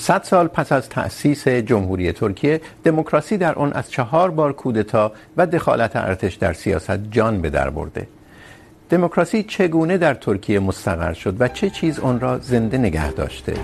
[0.00, 5.46] صد سال پس از تأسیس جمهوری ترکیه، دموکراسی در آن از چهار بار کودتا و
[5.46, 8.06] دخالت ارتش در سیاست جان به در برده.
[8.90, 13.54] دموکراسی چگونه در ترکیه مستقر شد و چه چیز آن را زنده نگه داشته؟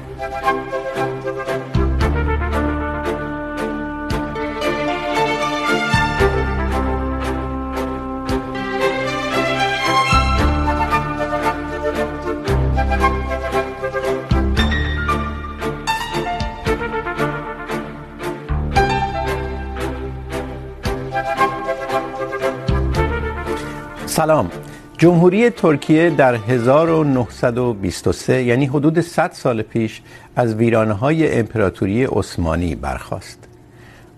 [24.16, 24.50] سلام.
[24.98, 30.02] جمهوری ترکیه در 1923 یعنی حدود 100 سال پیش،
[30.36, 33.38] از ویرانهای امپراتوری عثمانی برخاست.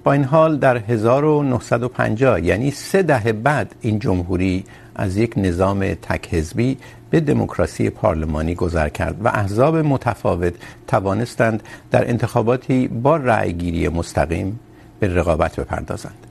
[0.05, 4.65] با این حال، در 1950 یعنی سه دهه بعد، این جمهوری
[4.97, 6.79] از یک نظام تک حزبی
[7.11, 10.55] به دموکراسی پارلمانی گذر کرد و احزاب متفاوت
[10.87, 14.61] توانستند در انتخاباتی با رأیگیری مستقیم
[15.01, 16.28] به رقابت بپردازند.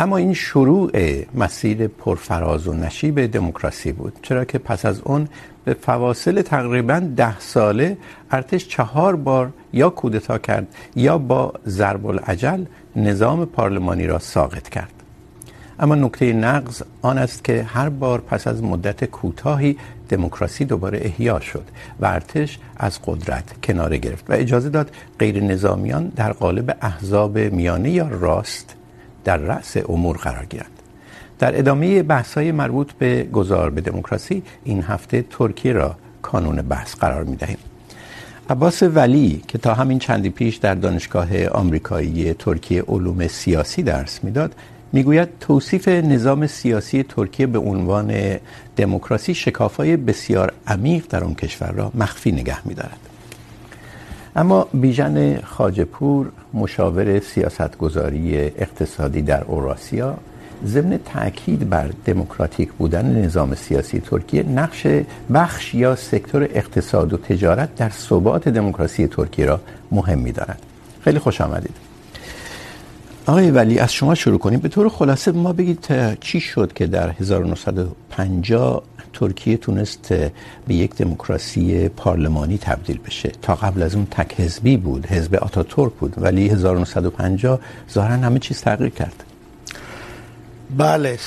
[0.00, 0.90] اما این شروع
[1.34, 5.28] مسیر پرفراز و نشیب دموکراسی بود، چرا که پس از اون
[5.64, 7.96] به فواصل تقریباً ده ساله
[8.30, 10.66] ارتش چهار بار یا کودتا کرد
[10.96, 12.64] یا با ضرب العجل
[12.96, 14.92] نظام پارلمانی را ساقط کرد.
[15.80, 19.76] اما نکته نقض آن است که هر بار پس از مدت کوتاهی
[20.08, 21.64] دموکراسی دوباره احیا شد
[22.00, 27.90] و ارتش از قدرت کناره گرفت و اجازه داد غیر نظامیان در قالب احزاب میانه
[27.90, 28.75] یا راست
[29.26, 30.76] در رأس امور قرار گیرند
[31.38, 37.24] در ادامه بحث‌های مربوط به گذار به دموکراسی، این هفته ترکیه را کانون بحث قرار
[37.24, 37.58] می‌دهیم.
[38.50, 44.54] عباس ولی، که تا همین چندی پیش در دانشگاه آمریکایی ترکیه علوم سیاسی درس میداد،
[44.92, 48.38] میگوید توصیف نظام سیاسی ترکیه به عنوان
[48.76, 52.98] دموکراسی شکافای بسیار عمیق در اون کشور را مخفی نگه می‌دارد.
[54.36, 60.16] اما بیژن خواجه‌پور مشاور سیاستگذاری اقتصادی در اوراسیا
[60.66, 64.86] ضمن تاکید بر دموکراتیک بودن نظام سیاسی ترکیه نقش
[65.34, 69.60] بخش یا سکتور اقتصاد و تجارت در ثبات دموکراسی ترکیه را
[69.92, 70.58] مهم می‌دارد
[71.00, 71.76] خیلی خوش آمدید.
[73.26, 74.60] آقای ولی، از شما شروع کنیم.
[74.60, 75.86] به طور خلاصه ما بگید
[76.20, 78.82] چی شد که در 1950
[79.20, 80.04] ترکیه تونست
[80.66, 83.32] به یک دموکراسی پارلمانی تبدیل بشه.
[83.42, 87.60] تا قبل از اون تک حزبی بود، حزب آتاتورک بود، ولی 1950
[87.92, 89.24] ظاهرا همه چیز تغییر کرد.
[90.76, 91.18] بله،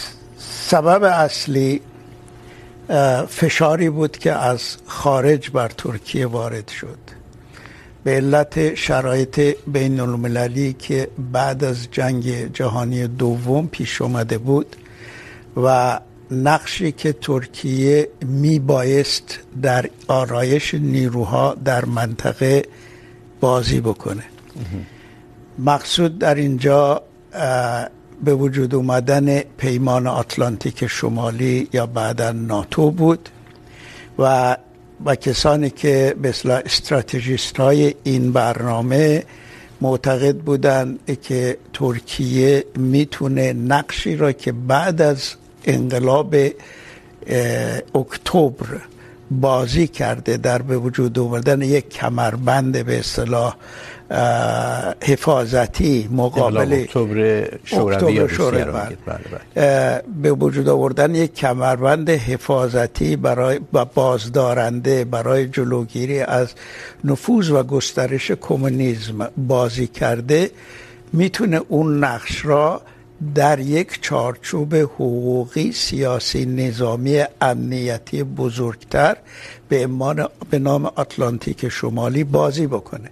[0.72, 1.82] سبب اصلی
[3.28, 6.98] فشاری بود که از خارج بر ترکیه وارد شد.
[8.04, 14.76] به علت شرایط بین المللی که بعد از جنگ جهانی دوم پیش اومده بود
[15.64, 16.00] و
[16.32, 22.64] نقشی که ترکیه می بایست در آرایش نیروها در منطقه
[23.40, 24.24] بازی بکنه.
[25.60, 27.02] مقصود در اینجا
[28.24, 33.30] به وجود اومدن پیمان آتلانتیک شمالی یا بعدا ناتو بود
[34.20, 34.58] و
[35.06, 39.24] و کسانی که به اصطلاح استراتژیست های این برنامه
[39.82, 46.36] معتقد بودند که ترکیه میتونه نقشی را که بعد از انقلاب
[47.96, 48.66] اکتبر
[49.32, 53.56] بازی کرده در به وجود آوردن یک کمربند به اصطلاح
[55.04, 58.28] حفاظتی مقابل اکتبر شوروی
[60.22, 63.60] به وجود آوردن یک کمربند حفاظتی برای
[63.96, 66.54] بازدارنده برای جلوگیری از
[67.04, 70.52] نفوذ و گسترش کمونیسم بازی کرده
[71.14, 72.82] میتونه اون نقش را
[73.36, 79.18] در یک چارچوب حقوقی سیاسی نظامی امنیتی بزرگتر
[79.70, 79.90] به
[80.50, 83.10] به نام آتلانتیک شمالی بازی بکنه.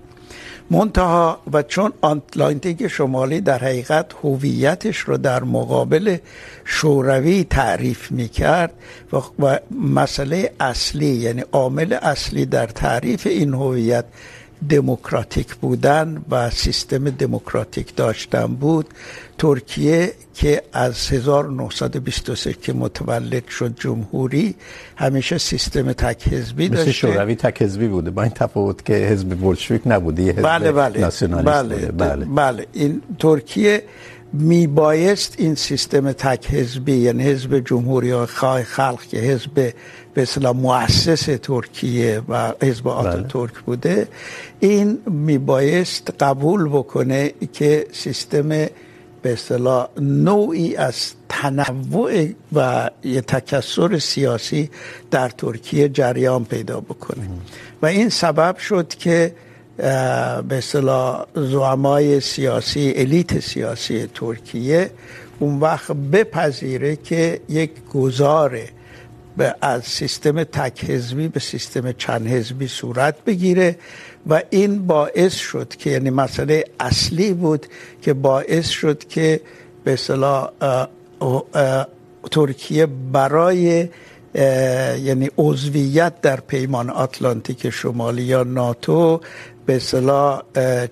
[0.72, 6.18] منتها و چون آتلانتیک شمالی در حقیقت هویتش رو در مقابل
[6.66, 8.74] شوروی تعریف میکرد
[9.13, 14.06] و, و مسئله اصلی یعنی عامل اصلی در تعریف این هویت
[14.69, 18.86] دموکراتیک بودن و سیستم دموکراتیک داشتن بود.
[19.38, 24.56] ترکیه که از 1923 که متولد شد جمهوری
[24.95, 26.83] همیشه سیستم تک حزبی داشته.
[26.83, 28.12] مثل شوروی تک حزبی بوده.
[28.12, 31.92] با این تفاوت که حزب بولشویک نبوده یه حزب بله بله ناسیونالیست بله بوده.
[31.92, 32.25] بله.
[32.25, 32.65] بله.
[32.74, 33.83] این ترکیه
[34.33, 39.74] میبایست این سیستم تک حزبی یعنی حزب جمهوری خواه خلق که حزب
[40.17, 44.07] به اصطلاح مؤسس ترکیه و حزب آتاتورک بوده
[44.59, 48.69] این میبایست قبول بکنه که سیستم به
[49.33, 54.69] اصطلاح نوعی از تنوع و یه تکثر سیاسی
[55.11, 57.29] در ترکیه جریان پیدا بکنه.
[57.81, 59.35] و این سبب شد که
[59.77, 64.89] به اصطلاح زعمای سیاسی الیت سیاسی ترکیه
[65.39, 67.71] اون وقت بپذیره که یک
[69.38, 73.75] گذاره از سیستم تک حزبی به سیستم چند حزبی صورت بگیره
[74.30, 77.66] و این باعث شد که یعنی مسئله اصلی بود
[78.01, 79.42] که باعث شد که
[79.84, 80.50] به اصطلاح
[82.31, 83.89] ترکیه برای
[85.04, 89.22] یعنی عضویت در پیمان آتلانتیک شمالی یا ناتو
[89.67, 90.41] به اصطلاح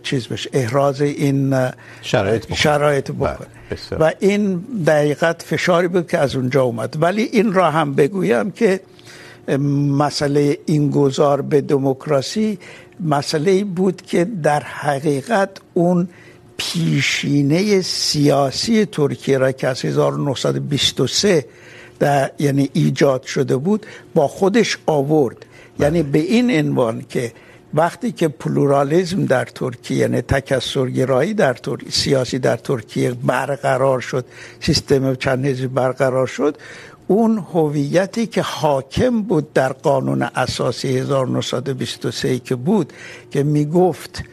[0.04, 1.56] چیز بشه احراز این
[2.02, 3.48] شرایط بکنه, شرایط بکنه.
[4.00, 6.98] و این دقیقت فشاری بود که از اونجا اومد.
[7.02, 8.80] ولی این را هم بگویم که
[9.98, 12.60] مسئله این گذار به دموکراسی
[13.00, 16.10] مسئله بود که در حقیقت اون
[16.58, 21.46] پیشینه سیاسی ترکیه را که از 1923
[22.00, 23.86] در یعنی ایجاد شده بود
[24.16, 25.46] با خودش آورد.
[25.80, 27.34] یعنی به این عنوان که
[27.76, 34.26] وقتی که پلورالیزم در ترکیه یعنی تکثرگرایی در ترکیه سیاسی در ترکیه برقرار شد
[34.60, 36.58] سیستم چند حزبی برقرار شد
[37.08, 42.94] اون هویتی که حاکم بود در قانون اساسی 1923 که بود
[43.32, 44.24] که میگفت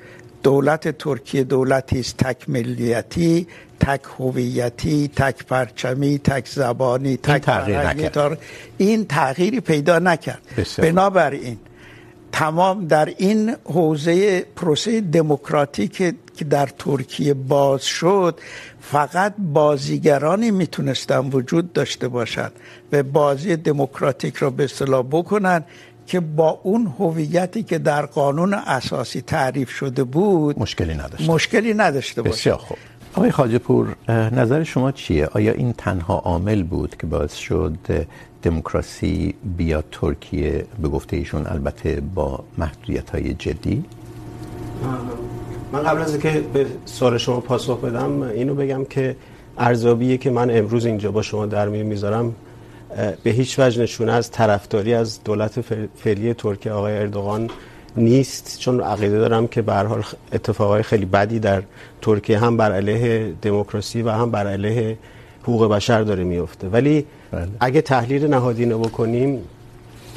[0.42, 3.46] دولت ترکیه دولتی است تک ملیتی
[3.80, 8.38] تک هویتی تک پرچمی تک زبانی تک تغییر
[8.78, 10.42] این تغییری پیدا نکرد.
[10.78, 11.58] بنابراین
[12.32, 15.92] تمام در این حوزه پروسه دموکراتیک
[16.36, 18.40] که در ترکیه باز شد
[18.80, 22.52] فقط بازیگرانی میتونستن وجود داشته باشند
[22.92, 25.64] و بازی دموکراتیک را به اصطلاح بکنن
[26.06, 32.22] که با اون هویتی که در قانون اساسی تعریف شده بود مشکلی نداشته مشکلی نداشته
[32.22, 32.34] باشه.
[32.34, 32.78] بسیار خوب.
[33.14, 37.78] آقای خواجه پور نظر شما چیه؟ آیا این تنها عامل بود که باعث شد
[38.42, 43.84] دموکراسی بیاد ترکیه به گفته ایشون البته با محدودیت های جدی.
[45.72, 49.16] من قبل از اینکه به سوال شما پاسخ بدم، اینو بگم که
[49.58, 52.34] ارزیابی که من امروز اینجا با شما در میون میذارم،
[53.22, 55.60] به هیچ وجه نشونه از طرفداری از دولت
[55.96, 57.50] فعلی ترکیه آقای اردوغان
[57.96, 58.58] نیست.
[58.58, 60.02] چون عقیده دارم که به هر حال
[60.32, 61.62] اتفاقای خیلی بدی در
[62.02, 64.98] ترکیه هم بر علیه دموکراسی و هم بر علیه
[65.42, 67.48] حقوق بشر داره میفته ولی بله.
[67.60, 69.38] اگه تحلیل نهادینه بکنیم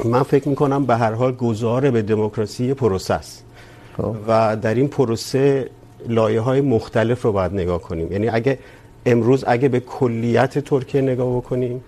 [0.06, 3.44] من فکر میکنم به هر حال گذار به دموکراسی پروسه است.
[4.28, 5.70] و در این پروسه
[6.08, 8.12] لایه های مختلف رو باید نگاه کنیم.
[8.12, 8.60] یعنی اگه
[9.06, 11.84] امروز اگه به کلیت ترکیه نگاه بکنیم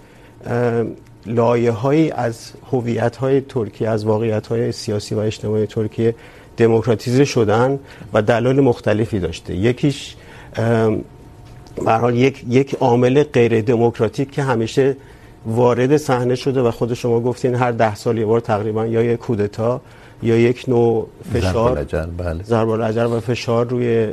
[1.25, 6.15] لایه هایی از هویت های ترکیه از واقعیت های سیاسی و اجتماعی ترکیه
[6.57, 7.79] دموکراتیزه شدن
[8.13, 9.55] و دلایل مختلفی داشته.
[9.55, 10.15] یکیش
[11.85, 14.95] به حال یک یک عامل غیر دموکراتیک که همیشه
[15.45, 19.19] وارد صحنه شده و خود شما گفتین هر ده سال یه بار تقریباً یا یک
[19.19, 19.81] کودتا
[20.23, 21.85] یا یک نوع فشار
[22.43, 24.07] ضرب العجل و فشار روی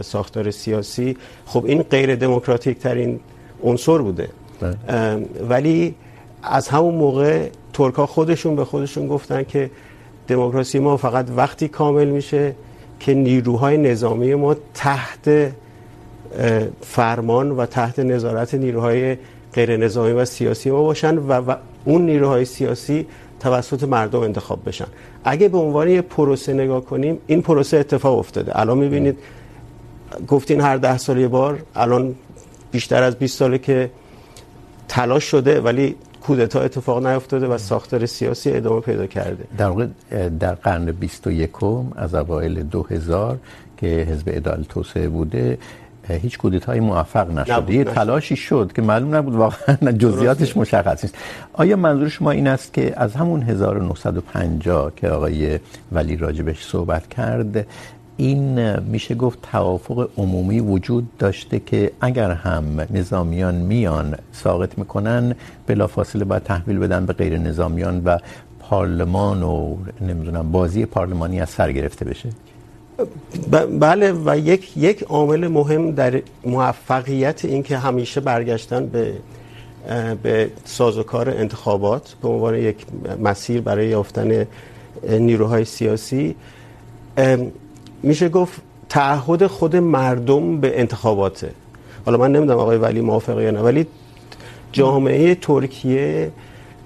[0.00, 1.16] ساختار سیاسی.
[1.46, 3.20] خب این غیر دموکراتیک ترین
[3.64, 4.28] عنصر بوده.
[5.48, 5.94] ولی
[6.42, 9.70] از همون موقع ترکا خودشون به خودشون گفتن که
[10.28, 12.54] دموکراسی ما فقط وقتی کامل میشه
[13.00, 15.52] که نیروهای نظامی ما تحت
[16.80, 19.16] فرمان و تحت نظارت نیروهای
[19.52, 21.54] غیر نظامی و سیاسی ما باشن و, و
[21.84, 23.06] اون نیروهای سیاسی
[23.40, 24.86] توسط مردم انتخاب بشن.
[25.24, 28.60] اگه به عنوان یه پروسه نگاه کنیم این پروسه اتفاق افتاده.
[28.60, 29.18] الان میبینید
[30.28, 32.14] گفتین هر ده سال یه بار الان
[32.70, 33.90] بیشتر از 20 ساله که
[34.88, 39.44] تلاش شده ولی کودتا اتفاق نیفتاده و ساختار سیاسی ادامه پیدا کرده.
[39.58, 39.86] در واقع
[40.28, 41.50] در قرن 21
[41.96, 43.38] از اوایل 2000
[43.76, 45.58] که حزب عدالت توسعه بوده
[46.14, 47.70] هیچ کودتایی موفق نشد.
[47.70, 51.18] یه تلاشی شد که معلوم نبود واقعا جزئیاتش مشخص نیست.
[51.52, 55.58] آیا منظور شما این است که از همون 1950 که آقای
[55.92, 57.66] ولی راجبش صحبت کرد
[58.16, 65.34] این میشه گفت توافق عمومی وجود داشته که اگر هم نظامیان میان ساقط میکنن
[65.66, 68.18] بلافاصله باید تحویل بدن به غیر نظامیان و
[68.60, 72.28] پارلمان و نمیدونم بازی پارلمانی از سر گرفته بشه؟
[73.80, 79.12] بله و یک یک عامل مهم در موفقیت این که همیشه برگشتن به
[80.22, 82.76] به سازوکار انتخابات به عنوان یک
[83.22, 84.46] مسیر برای یافتن
[85.08, 86.36] نیروهای سیاسی
[88.02, 91.50] میشه گفت تعهد خود مردم به انتخاباته.
[92.06, 93.86] حالا من نمیدونم آقای ولی موافقه یا نه، ولی
[94.72, 96.30] جامعه ترکیه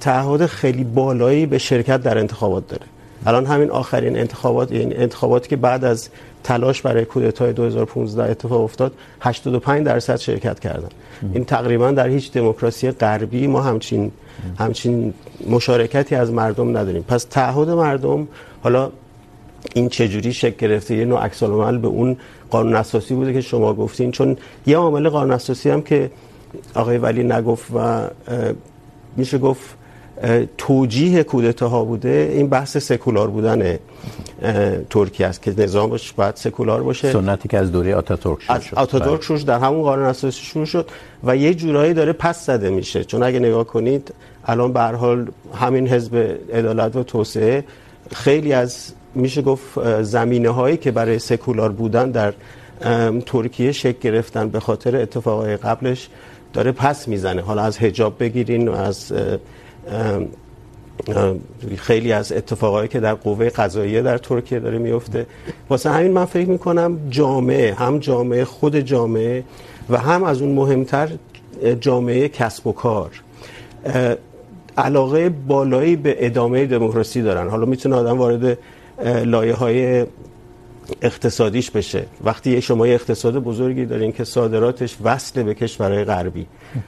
[0.00, 2.86] تعهد خیلی بالایی به شرکت در انتخابات داره.
[3.26, 6.08] الان همین آخرین انتخابات یعنی انتخاباتی که بعد از
[6.44, 10.88] تلاش برای کودتای 2015 اتفاق افتاد 85 درصد شرکت کردن.
[11.34, 14.12] این تقریباً در هیچ دموکراسی غربی ما همچین
[14.58, 15.14] همچین
[15.48, 17.02] مشارکتی از مردم نداریم.
[17.02, 18.28] پس تعهد مردم،
[18.62, 18.90] حالا
[19.74, 22.16] این چجوری شکل گرفته؟ یه نوع عکس العمل به اون
[22.50, 24.10] قانون اساسی بوده که شما گفتین.
[24.10, 24.36] چون
[24.66, 26.10] یه عامل قانون اساسی هم که
[26.74, 28.08] آقای ولی نگفت و
[29.16, 29.79] میشه گفت
[30.58, 32.32] توجیه کودتاها بوده.
[32.34, 33.78] این بحث سکولار بودن
[34.90, 37.12] ترکیه است که نظامش باید سکولار باشه.
[37.12, 38.76] سنتی که از دوره آتاتورک شروع شد.
[38.76, 40.88] آتاتورک شروع در همون قانون اساسی شروع شد
[41.24, 43.04] و یه جورایی داره پس زده میشه.
[43.04, 47.64] چون اگه نگاه کنید الان به هر حال همین حزب عدالت و توسعه
[48.12, 52.32] خیلی از میشه گفت زمینه هایی که برای سکولار بودن در
[53.26, 56.08] ترکیه شکل گرفتن به خاطر اتفاقای قبلش
[56.52, 57.42] داره پس میزنه.
[57.42, 59.12] حالا از حجاب بگیرین از
[61.76, 65.26] خیلی از اتفاقایی که در قوه قضاییه در ترکیه داره میفته.
[65.70, 69.44] واسه همین من فکر میکنم جامعه، هم جامعه خود جامعه
[69.90, 71.08] و هم از اون مهمتر
[71.80, 73.10] جامعه کسب و کار
[74.78, 77.48] علاقه بالایی به ادامه دموکراسی دارن.
[77.48, 78.58] حالا میتونه آدم وارد
[79.24, 80.06] لایه های
[81.02, 82.06] اقتصادیش بشه.
[82.24, 86.46] وقتی شما یه اقتصاد بزرگی دارین که صادراتش وصل به کشورهای غربی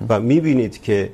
[0.08, 1.08] و میبینید که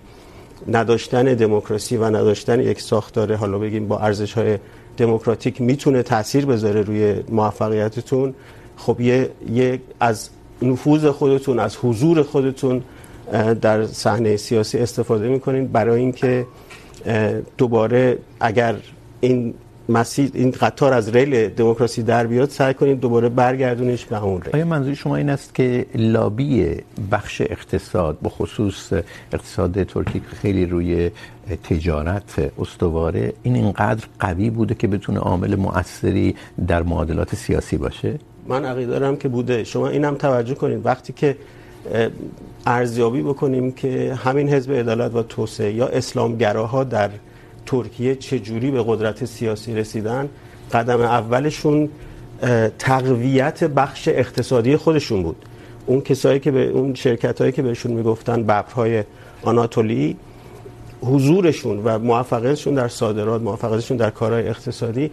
[0.68, 4.58] نداشتن دموکراسی و نداشتن یک ساختار حالا بگیم با ارزش های
[4.96, 8.34] دموکراتیک میتونه تاثیر بذاره روی موفقیتتون.
[8.76, 10.30] خب یه, یه از
[10.62, 12.82] نفوذ خودتون از حضور خودتون
[13.60, 15.66] در صحنه سیاسی استفاده میکنین.
[15.66, 16.46] برای اینکه
[17.58, 18.76] دوباره اگر
[19.20, 19.54] این
[19.88, 24.54] مسیر این قطار از ریل دموکراسی در بیاد سعی کنید دوباره برگردونیش به همون ریل.
[24.54, 26.76] آیا منظور شما این است که لابی
[27.10, 28.92] بخش اقتصاد به خصوص
[29.32, 31.10] اقتصاد ترکی که خیلی روی
[31.64, 36.34] تجارت استواره این اینقدر قوی بوده که بتونه عامل مؤثری
[36.66, 38.18] در معادلات سیاسی باشه؟
[38.48, 39.64] من عقیده دارم که بوده.
[39.64, 40.86] شما اینم توجه کنید.
[40.86, 41.36] وقتی که
[42.66, 47.10] ارزیابی بکنیم که همین حزب عدالت و توسعه یا اسلامگراها در
[47.68, 50.28] ترکیه چه جوری به قدرت سیاسی رسیدن؟
[50.72, 51.88] قدم اولشون
[52.78, 55.36] تقویت بخش اقتصادی خودشون بود.
[55.86, 59.04] اون کسایی که به اون شرکت هایی که بهشون میگفتن ببرهای
[59.42, 60.16] آناتولی،
[61.02, 65.10] حضورشون و موفقیتشون در صادرات، موفقیتشون در کارهای اقتصادی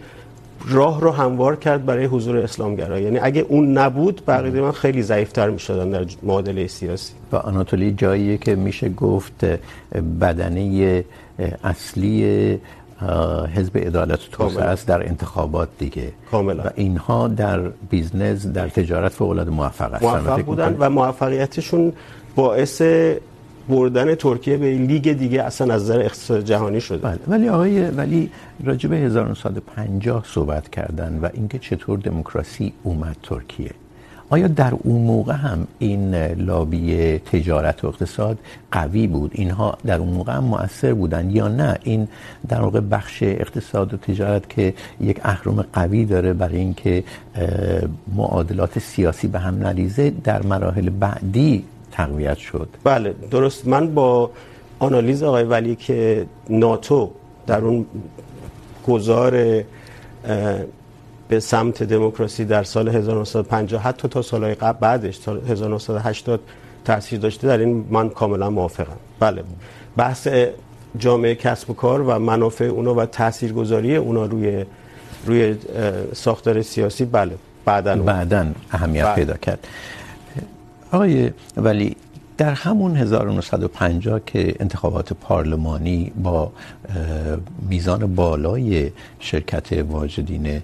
[0.68, 3.00] راه رو هموار کرد برای حضور اسلامگرا.
[3.00, 7.12] یعنی اگه اون نبود، بقیه من خیلی ضعیفتر میشدن در معادله سیاسی.
[7.32, 9.44] و آناتولی جاییه که میشه گفت
[10.20, 11.04] بدنه
[11.64, 12.58] اصلی
[13.54, 16.12] حزب عدالت و توسعه است در انتخابات دیگه.
[16.30, 16.62] کاملا.
[16.64, 20.06] و اینها در بیزنس در تجارت العاده موفق هستن.
[20.06, 21.92] موفق بودن و موفقیتشون
[22.36, 22.82] باعث
[23.68, 26.98] بردن ترکیه به لیگ دیگه اصلا از نظر اقتصاد جهانی شده.
[26.98, 27.18] بله.
[27.28, 28.30] ولی آقای ولی
[28.64, 33.70] راجع به 1950 صحبت کردن و اینکه چطور دموکراسی اومد ترکیه.
[34.30, 38.38] آیا در اون موقع هم این لابی تجارت و اقتصاد
[38.72, 42.08] قوی بود؟ اینها در اون موقع هم مؤثر بودن یا نه؟ این
[42.48, 47.04] در واقع بخش اقتصاد و تجارت که یک اهرم قوی داره برای اینکه
[48.16, 52.68] معادلات سیاسی به هم نریزه، در مراحل بعدی تقویت شد.
[52.84, 53.66] بله، درست.
[53.66, 54.30] من با
[54.78, 57.10] آنالیز آقای ولی که ناتو
[57.46, 57.86] در اون
[58.88, 59.62] گذار
[61.28, 66.40] به سمت دموکراسی در سال 1950 حتی تا سالهای قبل بعدش تا 1980
[66.84, 68.96] تاثیر داشته در این من کاملا موافقم.
[69.20, 69.44] بله
[69.96, 70.28] بحث
[70.98, 74.64] جامعه کسب و کار و منافع اونا و تاثیرگذاری اونا روی
[75.26, 75.56] روی
[76.14, 77.32] ساختار سیاسی بله
[77.64, 79.14] بعدن بعدن اهمیت بله.
[79.14, 79.66] پیدا کرد.
[80.92, 81.96] آقای ولی
[82.38, 86.52] در همون 1950 که انتخابات پارلمانی با
[87.68, 88.90] میزان بالای
[89.20, 90.62] شرکت واجدین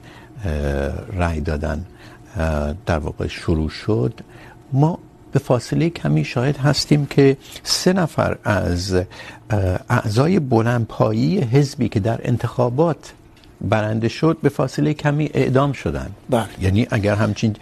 [1.12, 1.86] رای دادن
[2.86, 4.20] در واقع شروع شد.
[4.72, 4.98] ما
[5.32, 8.96] به فاصله کمی شاهد هستیم که سه نفر از
[9.90, 13.12] اعضای بلندپایی حزبی که در انتخابات
[13.62, 16.10] برنده شد به فاصله کمی اعدام شدن.
[16.30, 16.44] بله.
[16.60, 17.56] یعنی اگر همچین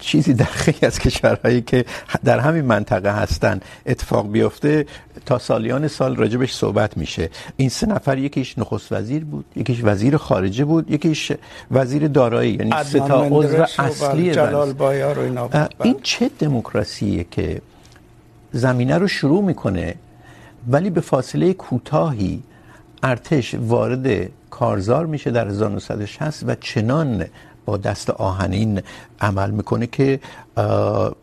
[0.00, 1.84] چیزی در خیلی از کشورهایی که
[2.24, 4.86] در همین منطقه هستن اتفاق بیفته
[5.26, 7.30] تا سالیان سال راجبش صحبت میشه.
[7.56, 11.32] این سه نفر یکیش نخست وزیر بود یکیش وزیر خارجه بود یکیش
[11.70, 15.70] وزیر دارایی یعنی سه تا عضو اصلی جلال بایار و اینا بود.
[15.82, 17.62] این چه دموکراسیه که
[18.52, 19.94] زمینه رو شروع میکنه
[20.68, 22.42] ولی به فاصله کوتاهی
[23.02, 27.24] ارتش وارد کارزار میشه در 1960 و چنان
[27.64, 28.82] با دست آهنین
[29.20, 30.20] عمل میکنه که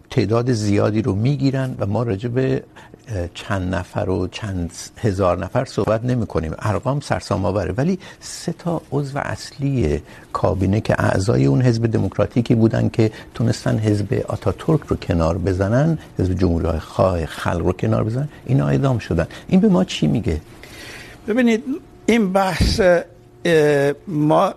[0.09, 2.63] تعداد زیادی رو میگیرن و ما راجع به
[3.33, 7.73] چند نفر و چند هزار نفر صحبت نمی کنیم ارقام سرسام آوره.
[7.77, 10.01] ولی سه تا عضو اصلی
[10.33, 16.33] کابینه که اعضای اون حزب دموکراتیکی بودن که تونستن حزب آتاتورک رو کنار بزنن، حزب
[16.33, 19.27] جمهوری خواه خلق رو کنار بزنن، اینا اعدام شدن.
[19.47, 20.41] این به ما چی میگه؟
[21.27, 21.63] ببینید،
[22.05, 22.81] این بحث
[24.07, 24.53] ما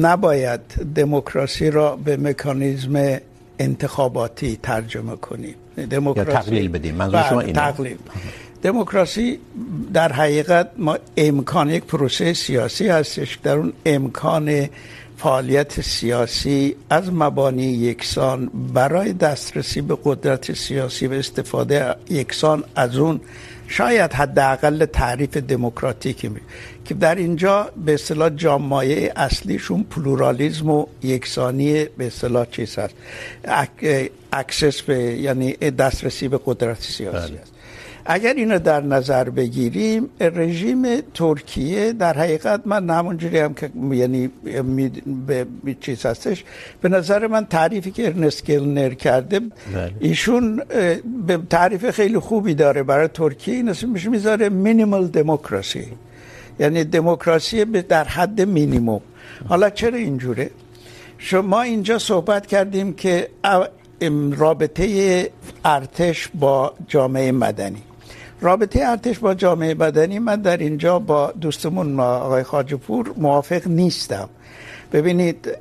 [0.00, 0.60] نباید
[0.94, 3.18] دموکراسی را به مکانیزم
[3.58, 5.54] انتخاباتی ترجمه کنیم.
[5.90, 6.94] دموکراسی یا تقلیل بدیم.
[6.94, 7.52] منظور شما اینه.
[7.52, 7.96] تقلیل.
[8.62, 9.38] دموکراسی
[9.94, 13.38] در حقیقت ما امکان یک پروسه سیاسی هستش.
[13.42, 14.68] در اون امکان
[15.16, 23.20] فعالیت سیاسی از مبانی یکسان برای دسترسی به قدرت سیاسی و استفاده یکسان از اون
[23.72, 26.40] شاید حداقل تعریف دموکراتیکی می
[26.84, 32.94] که در اینجا به اصطلاح جامعه اصلیشون پلورالیزم و یکسانی به اصطلاح چیز هست.
[34.32, 37.51] اکسس به یعنی دسترسی به قدرت سیاسی است
[38.04, 44.30] اگر اینو در نظر بگیریم رژیم ترکیه در حقیقت من همونجوری هم که یعنی
[45.26, 45.46] به
[45.80, 46.44] چیز هستش
[46.80, 49.40] به نظر من تعریفی که ارنست گلنر کرده
[50.00, 50.62] ایشون
[51.26, 55.86] به تعریف خیلی خوبی داره برای ترکیه این اسمش میذاره مینیمال دموکراسی
[56.58, 59.00] یعنی دموکراسی در حد مینیموم
[59.48, 60.50] حالا چرا اینجوره؟
[61.18, 63.28] شما اینجا صحبت کردیم که
[64.36, 65.30] رابطه
[65.64, 67.82] ارتش با جامعه مدنی.
[68.42, 74.28] رابطه ارتش با جامعه بدنی، من در اینجا با دوستمون ما، آقای خاجپور موافق نیستم.
[74.92, 75.58] ببینید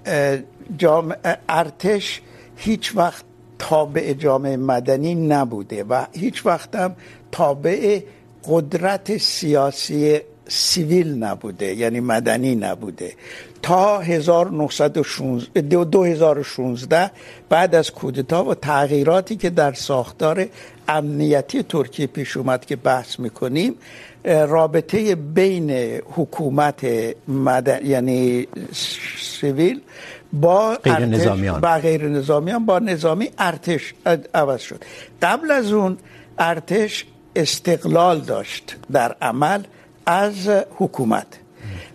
[0.77, 2.21] جامعه ارتش
[2.55, 3.23] هیچ وقت
[3.59, 6.95] تابع جامعه مدنی نبوده و هیچ وقت هم
[7.31, 7.99] تابع
[8.45, 10.19] قدرت سیاسی
[10.51, 13.13] سیویل نبوده یعنی مدنی نبوده.
[13.61, 17.11] تا 1916 2016
[17.49, 20.47] بعد از کودتا و تغییراتی که در ساختار
[20.87, 23.75] امنیتی ترکیه پیش اومد که بحث میکنیم
[24.25, 25.71] رابطه بین
[26.15, 26.85] حکومت
[27.27, 28.47] مدن یعنی
[29.17, 29.81] سیویل
[30.33, 31.61] با غیر نظامیان.
[31.61, 33.93] با غیر نظامیان با نظامی ارتش
[34.33, 34.83] عوض شد.
[35.21, 35.97] قبل از اون
[36.39, 37.05] ارتش
[37.35, 39.61] استقلال داشت در عمل.
[40.11, 41.27] از حکومت.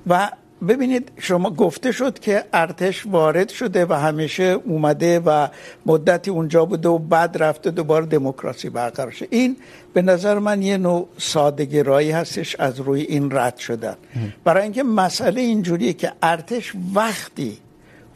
[0.06, 0.30] و
[0.68, 5.49] ببینید، شما گفته شد که ارتش وارد شده و همیشه اومده و
[5.87, 9.56] مدتی اونجا بوده و بعد رفته دوباره دموکراسی برقرار شد این
[9.94, 13.96] به نظر من یه نوع سادگرایی هستش از روی این رد شدن.
[14.44, 17.59] برای اینکه مسئله اینجوریه که ارتش وقتی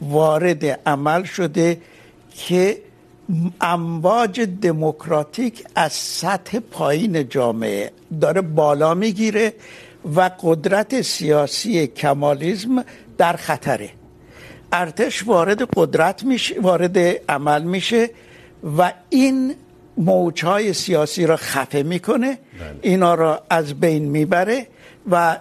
[0.01, 1.81] وارد عمل شده
[2.37, 2.79] که
[3.61, 9.53] امواج دموکراتیک از سطح پایین جامعه داره بالا میگیره
[10.17, 12.85] و قدرت سیاسی کمالیزم
[13.19, 13.91] در خطره.
[14.73, 18.11] ارتش وارد قدرت میشه وارد عمل میشه
[18.79, 19.55] و این
[19.97, 22.39] موجهای سیاسی را خفه میکنه.
[22.83, 24.67] اینا را از بین میبره
[25.11, 25.37] و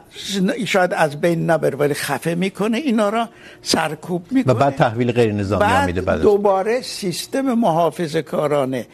[0.65, 2.78] شاید از بین نبره ولی خفه میکنه.
[2.78, 3.30] اینا را
[3.62, 8.88] سرکوب میکنه و بعد تحویل غیر نظامی بعد میده بعد دوباره سیستم محافظه کارانه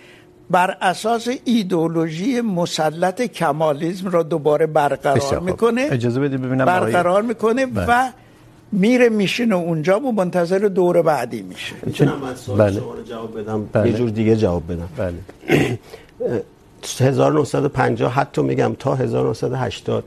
[0.49, 5.87] بر اساس ایدئولوژی مسلط کمالیسم را دوباره برقرار میکنه.
[5.91, 7.85] اجازه بدید ببینم برقرار میکنه بله.
[7.89, 8.11] و
[8.71, 11.75] میره میشینه اونجا و منتظر دور بعدی میشه.
[11.83, 12.79] میتونم من سوال بله.
[12.79, 13.65] شما رو جواب بدم.
[13.65, 13.91] بله.
[13.91, 14.89] یه جور دیگه جواب بدم.
[14.97, 15.79] بله.
[16.99, 20.03] 1950 حتی میگم تا 1980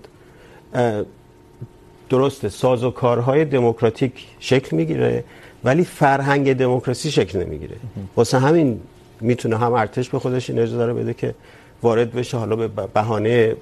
[2.11, 5.25] درسته سازوکارهای دموکراتیک شکل میگیره
[5.65, 7.77] ولی فرهنگ دموکراسی شکل نمیگیره.
[8.17, 8.81] واسه همین
[9.21, 11.35] میتونه هم ارتش به خودش این اجازه رو بده که
[11.83, 12.37] وارد بشه.
[12.37, 13.57] حالا به بهانه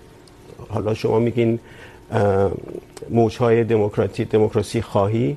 [0.68, 1.58] حالا شما میگین
[3.10, 5.36] موجهای دموکراتی دموکراسی خواهی.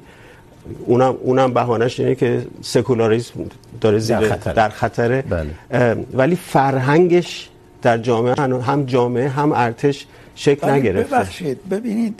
[0.85, 3.33] اونم اونم بهانهش اینه که سکولاریسم
[3.81, 5.21] داره زیر در خطره, در خطره.
[5.21, 6.05] بله.
[6.13, 7.49] ولی فرهنگش
[7.81, 10.05] در جامعه هم جامعه هم ارتش
[10.35, 11.15] شکل نگرفته.
[11.15, 11.69] ببخشید.
[11.69, 12.19] ببینید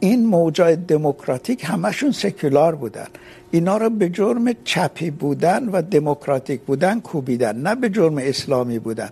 [0.00, 3.06] این موجای دموکراتیک همشون سکولار بودن.
[3.54, 9.08] اینا رو به جرم چپی بودن و دموکراتیک بودن کوبیدن نه به جرم اسلامی بودن.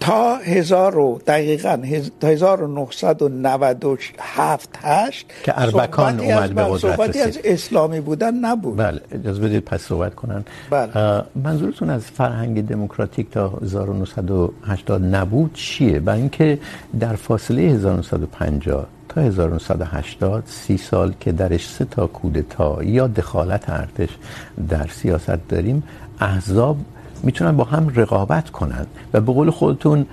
[0.00, 1.82] تا هزار و دقیقا
[2.20, 8.76] تا 1997 هشت که اربکان اومد به قدرت صحبتی از اسلامی بودن نبود.
[8.76, 10.44] بله اجازه بدید پس صحبت کنن.
[10.70, 11.22] بله.
[11.44, 16.58] منظورتون از فرهنگ دموکراتیک تا 1980 نبود چیه؟ برای اینکه
[17.00, 24.08] در فاصله 1950 تا 1980 سی سال که درش سه تا کودتا یا دخالت ارتش
[24.68, 25.82] در سیاست داریم،
[26.20, 26.76] احزاب
[27.22, 30.06] میتونن با هم رقابت کنن و به قول خودتون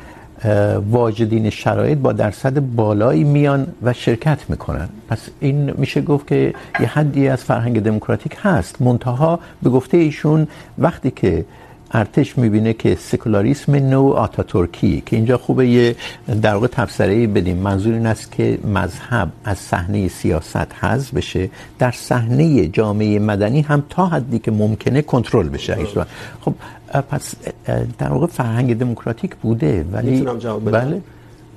[0.91, 4.89] واجدین شرایط با درصد بالایی میان و شرکت میکنن.
[5.09, 8.81] پس این میشه گفت که یه حدی از فرهنگ دموکراتیک هست.
[8.81, 11.45] منتها به گفته ایشون، وقتی که
[11.91, 15.95] ارتش میبینه که سکولاریسم نو آتاتورکی که اینجا خوبه یه
[16.41, 17.57] در واقع تفسیری بدیم.
[17.57, 21.49] منظور این است که مذهب از صحنه سیاست حذف بشه.
[21.79, 25.77] در صحنه جامعه مدنی هم تا حدی که ممکنه کنترل بشه.
[26.41, 26.53] خب
[27.09, 27.35] پس
[27.97, 30.79] در واقع فرهنگ دموکراتیک بوده ولی میتونم جواب بدم.
[30.79, 31.01] بله.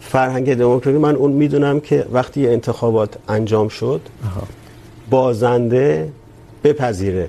[0.00, 4.42] فرهنگ دموکراتیک من اون میدونم که وقتی انتخابات انجام شد آها.
[5.10, 6.08] بازنده
[6.64, 7.28] بپذیره.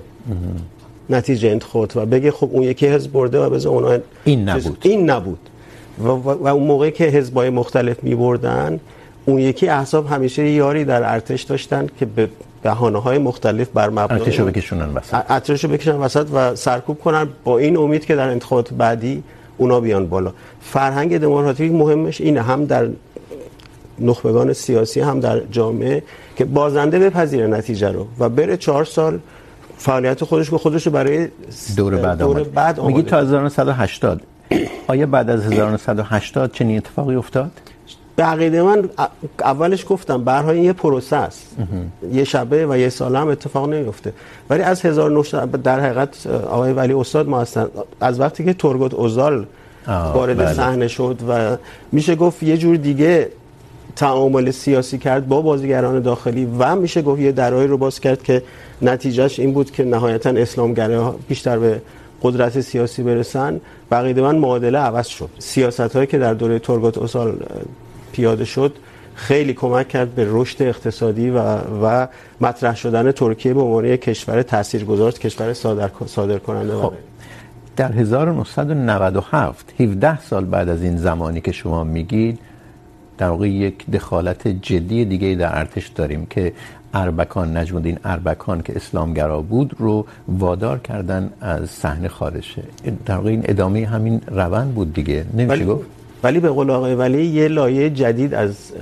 [1.10, 4.78] نتیجه انتخابات و بگه خب اون یکی حزب برده و بذار اونا این نبود.
[4.82, 5.38] این نبود.
[5.98, 8.80] و, و, اون موقعی که حزبای مختلف می بردن
[9.24, 12.28] اون یکی احزاب همیشه یاری در ارتش داشتن که به
[12.62, 15.24] بهانه های مختلف بر مبنای ارتشو بکشونن وسط.
[15.28, 19.22] ارتشو بکشن وسط و سرکوب کنن با این امید که در انتخابات بعدی
[19.58, 20.32] اونا بیان بالا.
[20.60, 22.88] فرهنگ دموکراتیک مهمش اینه هم در
[23.98, 26.02] نخبگان سیاسی هم در جامعه
[26.36, 29.18] که بازنده بپذیره نتیجه رو و بره چهار سال
[29.82, 31.28] فعالیت خودش که خودش برای
[31.76, 32.52] دور بعد دور آمد.
[32.52, 34.20] بعد میگی تا آماده 1980
[34.88, 37.50] آیا بعد از 1980 چنین اتفاقی افتاد؟
[38.16, 38.88] به عقیده من
[39.40, 41.56] اولش گفتم به این یه پروسه است.
[42.12, 44.12] یه شبه و یه ساله هم اتفاق نمیفته.
[44.50, 47.66] ولی از 1900 در حقیقت آقای ولی استاد ما هستن.
[48.00, 49.46] از وقتی که تورگوت اوزال
[49.88, 50.52] وارد.
[50.52, 51.56] صحنه شد و
[51.92, 53.28] میشه گفت یه جور دیگه
[53.96, 58.42] تعامل سیاسی کرد با بازیگران داخلی و میشه گفت یه درایی رو باز کرد که
[58.82, 61.82] نتیجهش این بود که نهایتا اسلامگراها بیشتر به
[62.22, 63.60] قدرت سیاسی برسن.
[63.90, 65.28] بقیده من معادله عوض شد.
[65.38, 67.36] سیاست هایی که در دوره تورگوت اوسال
[68.12, 68.76] پیاده شد
[69.14, 71.38] خیلی کمک کرد به رشد اقتصادی و,
[71.82, 72.06] و
[72.40, 76.92] مطرح شدن ترکیه به عنوان یک کشور تاثیرگذار کشور صادر, صادر کننده خب
[77.76, 82.38] در 1997 17 سال بعد از این زمانی که شما میگید
[83.18, 86.52] در واقع یک دخالت جدی دیگه در ارتش داریم که
[86.94, 92.62] اربکان نجم الدین اربکان که اسلامگرا بود رو وادار کردن از صحنه خارج شه
[93.06, 95.24] در واقع این ادامه همین روند بود دیگه.
[95.34, 95.86] نمیشه ولی گفت؟
[96.22, 98.72] ولی به قول آقای ولی یه لایه جدید از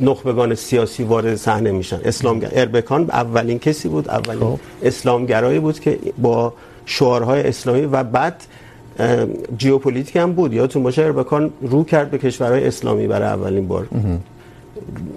[0.00, 2.00] نخبگان سیاسی وارد صحنه میشن.
[2.04, 4.58] اسلامگر اربکان اولین کسی بود اولین.
[4.82, 6.52] اسلامگرایی بود که با
[6.86, 8.44] شعارهای اسلامی و بعد
[9.58, 13.88] جیوپولیتیک هم بود یادتون باشه اربکان رو کرد به کشورهای اسلامی برای اولین بار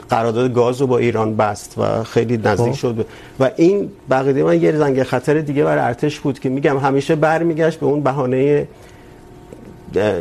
[0.10, 2.76] قرارداد گاز رو با ایران بست و خیلی نزدیک.
[2.76, 3.06] شد
[3.40, 7.80] و این بقیده من یه زنگ خطر دیگه برای ارتش بود که میگم همیشه برمیگشت
[7.80, 8.68] به اون بهانه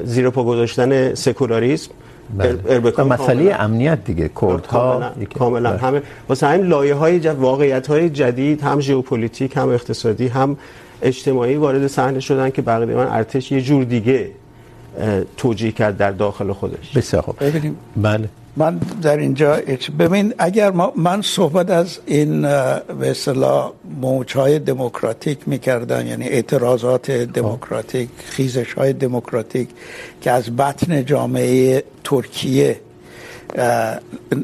[0.04, 1.90] زیر پا گذاشتن سکولاریسم
[2.68, 5.76] اربکان مسئله امنیت دیگه کردها کاملا.
[5.76, 7.18] همه واسه همین لایه های.
[7.18, 10.56] واقعیت های جدید هم ژئوپلیتیک هم اقتصادی هم
[11.02, 14.30] اجتماعی وارد صحنه شدن که بقیده من ارتش یه جور دیگه
[15.36, 16.92] توجیه کرد در داخل خودش.
[16.96, 17.36] بسیار خوب.
[17.40, 18.28] ببینیم بله.
[18.56, 19.58] من در اینجا
[19.98, 28.08] ببین اگر ما من صحبت از این به اصطلاح موجهای دموکراتیک میکردن یعنی اعتراضات دموکراتیک
[28.24, 29.68] خیزش های دموکراتیک
[30.20, 32.80] که از بطن جامعه ترکیه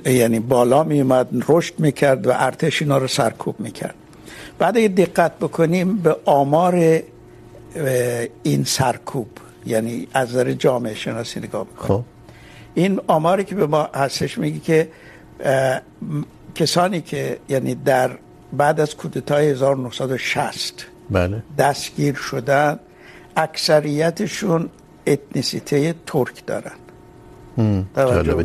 [0.07, 3.95] یعنی بالا میومد رشد میکرد و ارتش اینا رو سرکوب میکرد.
[4.59, 7.03] بعد اگه دقت بکنیم به آمار
[8.43, 9.29] این سرکوب
[9.67, 11.99] یعنی از نظر جامعه شناسی نگاه بکنیم.
[11.99, 12.05] خب.
[12.75, 14.89] این آماری که به ما هستش میگه که
[16.55, 18.11] کسانی که یعنی در
[18.53, 21.43] بعد از کودتای 1960 بله.
[21.59, 22.79] دستگیر شدن
[23.37, 24.71] اکثریتشون
[25.07, 26.73] اتنیسیته ترک دارن؟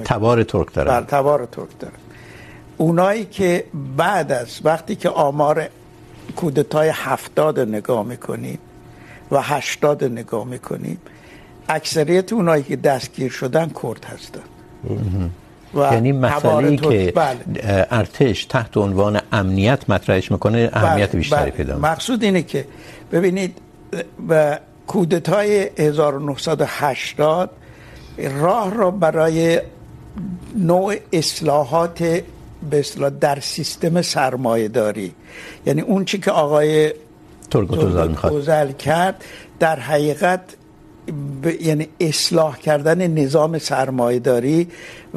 [0.05, 1.93] تبار ترک بله دارن تبار ترک دارن.
[2.77, 3.63] اونایی که
[3.97, 5.69] بعد از وقتی که آمار
[6.35, 8.59] کودتای هفتاد نگاه میکنیم
[9.31, 10.97] و هشتاد نگاه میکنیم
[11.69, 14.39] اکثریت اونایی که دستگیر شدن کرد هستن.
[15.75, 17.37] و یعنی مسئله که بله.
[17.91, 21.51] ارتش تحت عنوان امنیت مطرحش میکنه اهمیت بله، بیشتری بله.
[21.51, 21.91] پیدا میکنه.
[21.91, 22.65] مقصود اینه که
[23.11, 23.57] ببینید
[24.29, 27.49] و کودتای 1980
[28.17, 29.61] راه را برای
[30.55, 32.21] نوع اصلاحات
[32.69, 35.13] به اصطلاح در سیستم سرمایه داری.
[35.65, 36.93] یعنی اون چی که آقای
[37.51, 38.77] ترک اوزال میخواد.
[38.77, 39.23] کرد
[39.59, 40.41] در حقیقت
[41.43, 41.47] ب...
[41.47, 44.67] یعنی اصلاح کردن نظام سرمایه داری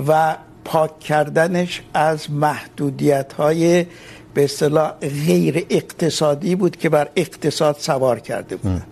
[0.09, 3.87] و پاک کردنش از محدودیت های
[4.35, 4.93] به اصطلاح
[5.27, 8.83] غیر اقتصادی بود که بر اقتصاد سوار کرده بودن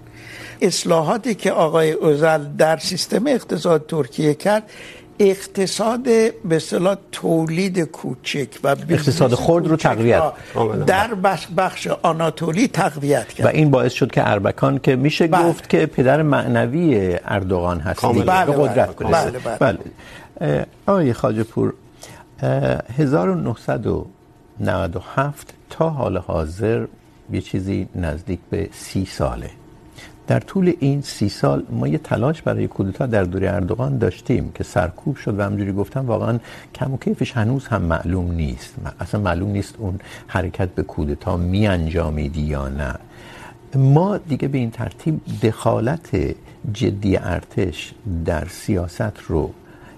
[0.60, 4.70] اصلاحاتی که آقای اوزل در سیستم اقتصاد ترکیه کرد
[5.18, 10.32] اقتصاد به اصطلاح تولید کوچک و اقتصاد خرد رو تقویت.
[10.86, 15.48] در بخش, بخش آناتولی تقویت کرد و این باعث شد که اربکان که میشه بله.
[15.48, 19.30] گفت که پدر معنوی اردوغان هست بله، به قدرت بله،.
[19.30, 19.78] بله، بله.
[20.40, 20.66] بله.
[20.86, 21.74] آقای خواجه پور
[22.42, 26.86] اه، 1997 تا حال حاضر
[27.32, 29.50] یه چیزی نزدیک به سی ساله
[30.28, 34.64] در طول این سی سال ما یه تلاش برای کودتا در دوره اردوغان داشتیم که
[34.64, 36.38] سرکوب شد و همجوری گفتم واقعا
[36.74, 38.74] کم و کیفش هنوز هم معلوم نیست.
[39.00, 42.94] اصلا معلوم نیست اون حرکت به کودتا می انجامید یا نه.
[43.74, 46.34] ما دیگه به این ترتیب دخالت
[46.72, 49.50] جدی ارتش در سیاست رو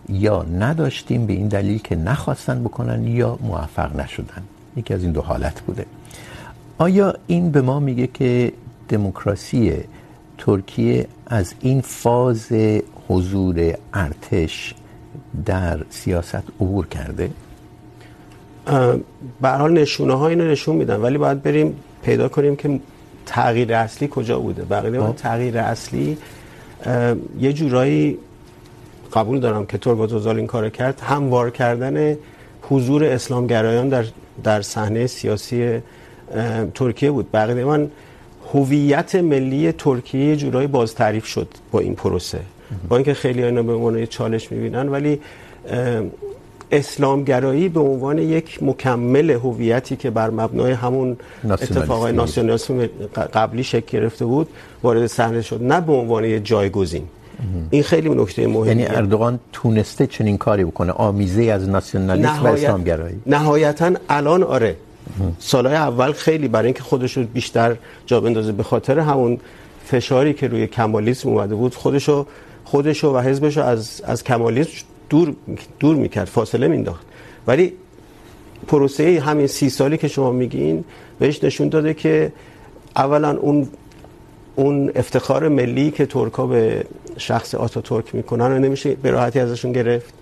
[0.08, 4.42] یا نداشتیم، به این دلیل که نخواستن بکنن یا موفق نشدن.
[4.76, 5.86] یکی از این دو حالت بوده.
[6.78, 8.52] آیا این به ما میگه که
[8.88, 9.72] دموکراسی
[10.40, 12.52] ترکیه از این فاز
[13.08, 14.74] حضور ارتش
[15.46, 17.30] در سیاست عبور کرده؟
[19.40, 22.80] به هر حال نشونه ها اینو نشون میدن ولی باید بریم پیدا کنیم که
[23.26, 24.64] تغییر اصلی کجا بوده.
[24.64, 26.18] بقیه اون تغییر اصلی
[27.40, 28.18] یه جورایی
[29.12, 31.00] قبول دارم که ترک اوزال این کار کرد.
[31.00, 32.16] هموار کردن
[32.62, 34.04] حضور اسلامگرایان در
[34.44, 35.80] در صحنه سیاسی
[36.74, 37.30] ترکیه بود.
[37.32, 37.90] بقیه من
[38.54, 42.40] هویت ملی ترکیه یه جورایی باز تعریف شد با این پروسه.
[42.88, 45.20] با اینکه خیلی اینا به عنوان چالش میبینن ولی
[46.72, 51.16] اسلامگرایی به عنوان یک مکمل هویتی که بر مبنای همون
[51.50, 52.86] اتفاقای ناسیونالیسم
[53.34, 54.48] قبلی شکل گرفته بود
[54.82, 55.62] وارد صحنه شد.
[55.62, 57.02] نه به عنوان یک جایگزین.
[57.70, 63.18] این خیلی نکته مهمه یعنی اردوغان تونسته چنین کاری بکنه آمیزه از ناسیونالیسم و اسلامگرایی.
[63.26, 64.76] نهایتا الان آره.
[65.38, 69.38] سالهای اول خیلی برای اینکه خودش رو بیشتر جا بندازه به خاطر همون
[69.84, 72.26] فشاری که روی کمالیسم اومده بود، خودش رو
[72.64, 74.70] خودش و حزبش رو از از کمالیسم
[75.08, 75.34] دور
[75.80, 77.06] دور میکرد، فاصله مینداخت
[77.46, 77.72] ولی
[78.66, 80.84] پروسه همین سی سالی که شما میگین
[81.18, 82.32] بهش نشون داده که
[82.96, 83.68] اولا اون
[84.56, 86.84] اون افتخار ملی که ترکا به
[87.16, 90.14] شخص آتاتورک میکنن و نمیشه به راحتی ازشون گرفت.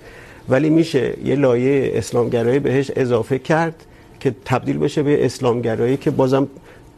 [0.49, 3.85] ولی میشه یه لایه اسلامگرایی بهش اضافه کرد
[4.21, 6.47] که تبدیل بشه به اسلامگرایی که بازم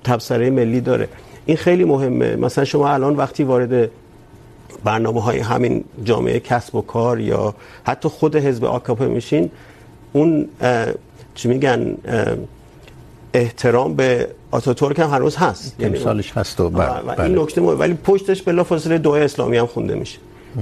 [0.05, 1.09] تبصره ملی داره.
[1.47, 2.37] این خیلی مهمه.
[2.37, 3.91] مثلا شما الان وقتی وارد
[4.85, 7.55] برنامه های همین جامعه کسب و کار یا
[7.85, 9.51] حتی خود حزب آکاپه میشین
[10.13, 10.49] اون
[11.35, 11.95] چی میگن
[13.35, 15.77] احترام به آتاتورک هم هنوز هست.
[15.79, 19.95] یعنی سالش هست و بله این نکته مهمه ولی پشتش بلافاصله دعای اسلامی هم خونده
[19.95, 20.19] میشه.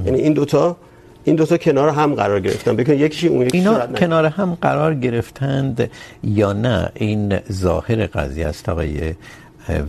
[0.06, 0.76] یعنی این دوتا
[1.24, 2.76] این دوتا کنار هم قرار گرفتن.
[2.76, 5.90] ببین یکیش اون یکی اینا کنار هم قرار گرفتند
[6.22, 9.14] یا نه این ظاهر قضیه است آقای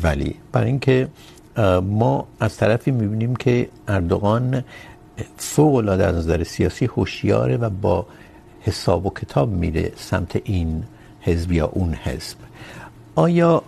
[0.04, 0.36] ولی.
[0.52, 1.08] برای اینکه
[1.84, 4.64] ما از طرفی میبینیم که اردوغان
[5.38, 8.06] فوق العاده از نظر سیاسی هوشیاره و با
[8.62, 10.84] حساب و کتاب میره سمت این
[11.22, 12.38] حزب یا اون حزب.
[13.16, 13.64] آیا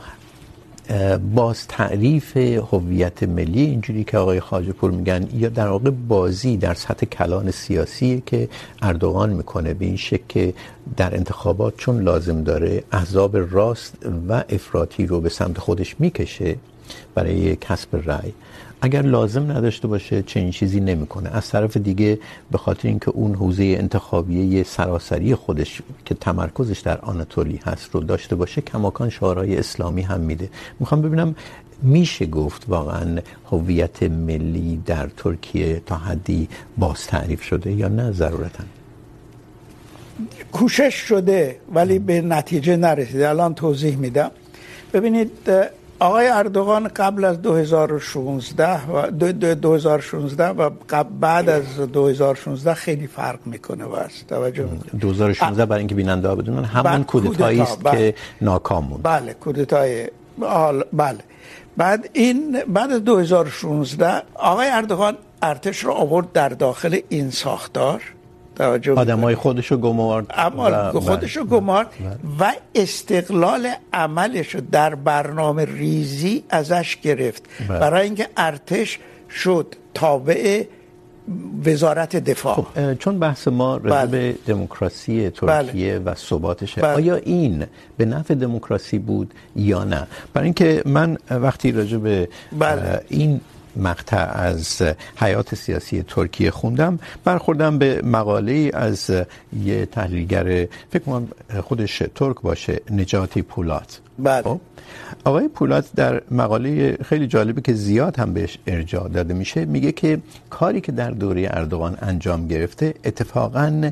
[1.35, 6.73] باز تعریف هویت ملی اینجوری که آقای خواجه پور میگن، یا در واقع بازی در
[6.73, 8.49] سطح کلان سیاسی که
[8.81, 10.53] اردوغان میکنه به این شکل که
[10.97, 16.55] در انتخابات چون لازم داره احزاب راست و افراطی رو به سمت خودش میکشه
[17.15, 18.33] برای کسب رأی.
[18.81, 21.29] اگر لازم نداشته باشه، چنین چیزی نمیکنه.
[21.29, 22.19] از طرف دیگه،
[22.51, 28.35] به خاطر اینکه اون حوزه انتخابیه سراسری خودش که تمرکزش در آناتولی هست رو داشته
[28.35, 30.49] باشه، کماکان شعارهای اسلامی هم میده.
[30.79, 31.35] میخوام ببینم
[31.81, 33.19] میشه گفت واقعا
[33.51, 38.63] هویت ملی در ترکیه تا حدی باز تعریف شده یا نه؟ ضرورتا.
[40.51, 43.29] کوشش شده، ولی به نتیجه نرسیده.
[43.29, 44.31] الان توضیح میدم.
[44.93, 45.31] ببینید
[46.01, 53.85] آقای اردوغان قبل از 2016 و 2016 و قبل بعد از 2016 خیلی فرق میکنه
[53.85, 59.03] واسه توجه 2016 برای اینکه بیننده ها بدونن همون کودتایی است که ناکام موند.
[59.03, 60.07] بله کودتای
[60.93, 61.17] بله.
[61.77, 68.01] بعد این بعد از 2016 آقای اردوغان ارتش رو آورد در داخل این ساختار.
[68.95, 71.87] آدمای خودشو گمارد اما خودشو گمارد
[72.39, 77.43] و استقلال عملش در برنامه ریزی ازش گرفت.
[77.69, 80.63] برای اینکه ارتش شد تابع
[81.65, 82.55] وزارت دفاع.
[82.55, 87.65] خب چون بحث ما راجع به دموکراسی ترکیه و ثباتشه آیا این
[87.97, 92.29] به نفع دموکراسی بود یا نه؟ برای اینکه من وقتی راجع به
[93.09, 93.41] این
[93.75, 94.81] مقطع از
[95.15, 96.99] حیات سیاسی ترکیه خوندم.
[97.23, 99.11] برخوردم به مقاله از
[99.63, 101.27] یه تحلیلگر فکر کنم
[101.61, 103.99] خودش ترک باشه نجاتی پولات.
[104.19, 104.59] بله.
[105.23, 110.19] آقای پولات در مقاله خیلی جالبه که زیاد هم بهش ارجاع داده میشه میگه که
[110.49, 113.91] کاری که در دوره اردوغان انجام گرفته اتفاقا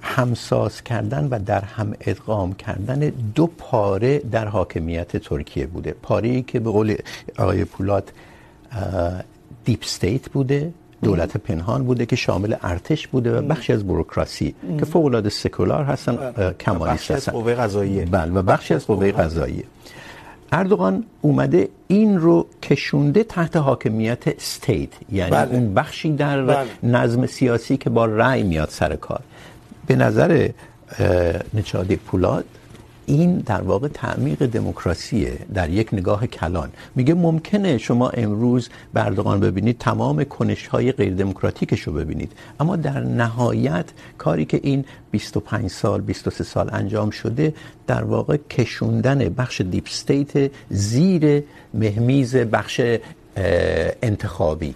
[0.00, 2.98] همساز کردن و در هم ادغام کردن
[3.34, 5.94] دو پاره در حاکمیت ترکیه بوده.
[6.02, 6.96] پاره‌ای که به قول
[7.38, 8.08] آقای پولات
[9.64, 14.84] دیپ استیت بوده دولت پنهان بوده که شامل ارتش بوده و بخشی از بوروکراسی که
[14.84, 18.04] فوق العاده سکولار هستن کمالیست هستن بخشی از قوه قضاییه.
[18.04, 19.64] بله و بخشی از قوه قضاییه.
[20.52, 25.54] اردوغان اومده این رو کشونده تحت حاکمیت استیت یعنی بله.
[25.54, 26.66] اون بخشی در بله.
[26.82, 29.20] نظم سیاسی که با رأی میاد سر کار.
[29.86, 30.48] به نظر
[31.54, 32.44] نچادی پولاد
[33.06, 36.70] این در واقع تعمیق دموکراسیه در یک نگاه کلان.
[36.94, 42.32] میگه ممکنه شما امروز به اردوغان ببینید تمام کنشهای غیر دموکراتیکش رو ببینید.
[42.60, 43.84] اما در نهایت
[44.18, 47.54] کاری که این 25 سال 23 سال انجام شده
[47.86, 51.42] در واقع کشوندن بخش دیپ استیت زیر
[51.74, 52.80] مهمیز بخش
[54.02, 54.74] انتخابی.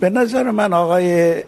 [0.00, 1.42] به نظر من آقای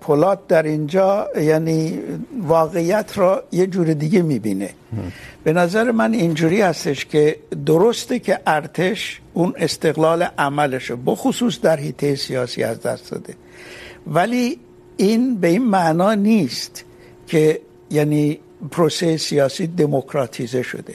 [0.00, 1.98] پولاد در اینجا یعنی
[2.42, 4.70] واقعیت را یه جور دیگه میبینه.
[5.44, 11.76] به نظر من اینجوری هستش که درسته که ارتش اون استقلال عملش رو بخصوص در
[11.76, 13.34] حیطه سیاسی از دست داده.
[14.06, 14.58] ولی
[14.96, 16.84] این به این معنا نیست
[17.26, 18.38] که یعنی
[18.70, 20.94] پروسه سیاسی دموکراتیزه شده.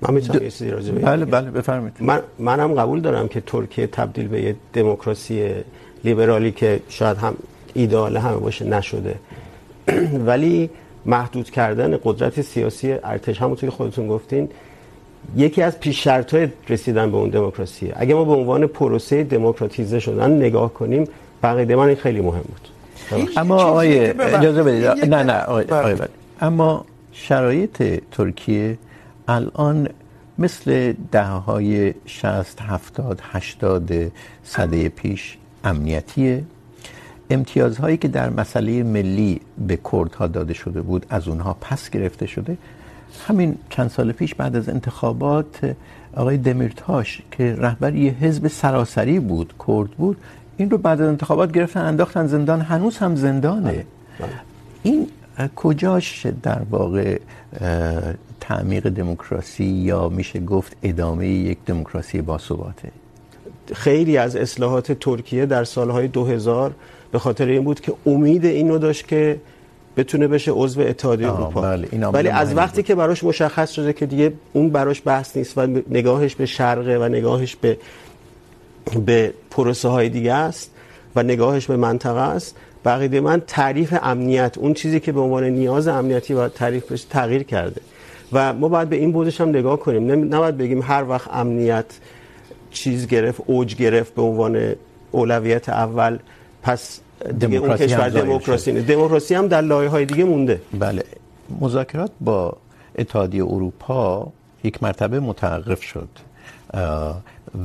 [0.00, 1.94] من میتونم یه چیزی راجع بله بله بفرمایید.
[2.00, 5.54] من منم قبول دارم که ترکیه تبدیل به یه دموکراسی
[6.04, 7.36] لیبرالی که شاید هم
[7.76, 9.14] ایدئال همه باشه نشده.
[10.28, 10.70] ولی
[11.06, 14.48] محدود کردن قدرت سیاسی ارتش همونطور که خودتون گفتین
[15.36, 17.92] یکی از پیش شرط‌های رسیدن به اون دموکراسیه.
[17.96, 21.04] اگه ما به عنوان پروسه دموکراتیزه شدن نگاه کنیم
[21.42, 22.68] بقیده من این خیلی مهم بود.
[23.36, 25.14] اما آقای اجازه بدید.
[25.14, 25.96] نه نه آقای آقای
[26.40, 28.78] اما شرایط ترکیه
[29.28, 29.88] الان
[30.38, 34.12] مثل دهه های 60 70 80
[34.44, 36.44] سده پیش امنیتیه.
[37.30, 42.56] امتیازهایی که در مسئله ملی به کردها داده شده بود از اونها پس گرفته شده.
[43.28, 45.76] همین چند سال پیش بعد از انتخابات
[46.16, 50.16] آقای دمیرتاش که رهبر یه حزب سراسری بود کرد بود
[50.56, 53.84] این رو بعد از انتخابات گرفتن انداختن زندان هنوز هم زندانه.
[54.82, 55.06] این
[55.56, 57.18] کجاش در واقع
[58.40, 62.90] تعمیق دموکراسی یا میشه گفت ادامه یک دموکراسی باثباته؟
[63.74, 66.74] خیلی از اصلاحات ترکیه در سالهای 2000
[67.12, 69.40] به خاطر این بود که امید اینو داشت که
[69.96, 71.60] بتونه بشه عضو اتحادیه اروپا.
[71.60, 75.66] بله ولی از وقتی که براش مشخص شده که دیگه اون براش بحث نیست و
[75.90, 77.78] نگاهش به شرقه و نگاهش به
[79.06, 80.70] به پروسه های دیگه است
[81.16, 85.88] و نگاهش به منطقه است بقیده من تعریف امنیت اون چیزی که به عنوان نیاز
[85.88, 87.80] امنیتی باید تعریف بشه تغییر کرده.
[88.32, 90.34] و ما باید به این بودش هم نگاه کنیم.
[90.34, 91.84] نباید بگیم هر وقت امنیت
[92.70, 94.74] چیز گرفت اوج گرفت به عنوان
[95.12, 96.18] اولویت اول
[96.66, 97.00] پس
[97.38, 98.86] دیگه اون کشور دموکراسی نیست.
[98.86, 100.60] دموکراسی هم در لایه های دیگه مونده.
[100.78, 101.04] بله.
[101.60, 102.56] مذاکرات با
[102.98, 104.32] اتحادیه اروپا
[104.64, 106.08] یک مرتبه متوقف شد.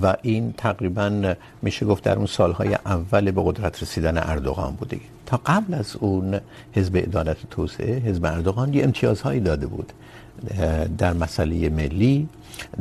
[0.01, 4.99] و این تقریباً میشه گفت در اون سالهای اول به قدرت رسیدن اردوغان بوده.
[5.25, 6.39] تا قبل از اون
[6.73, 9.93] حزب عدالت توسعه حزب اردوغان یه امتیازهایی داده بود.
[10.97, 12.29] در مسئله ملی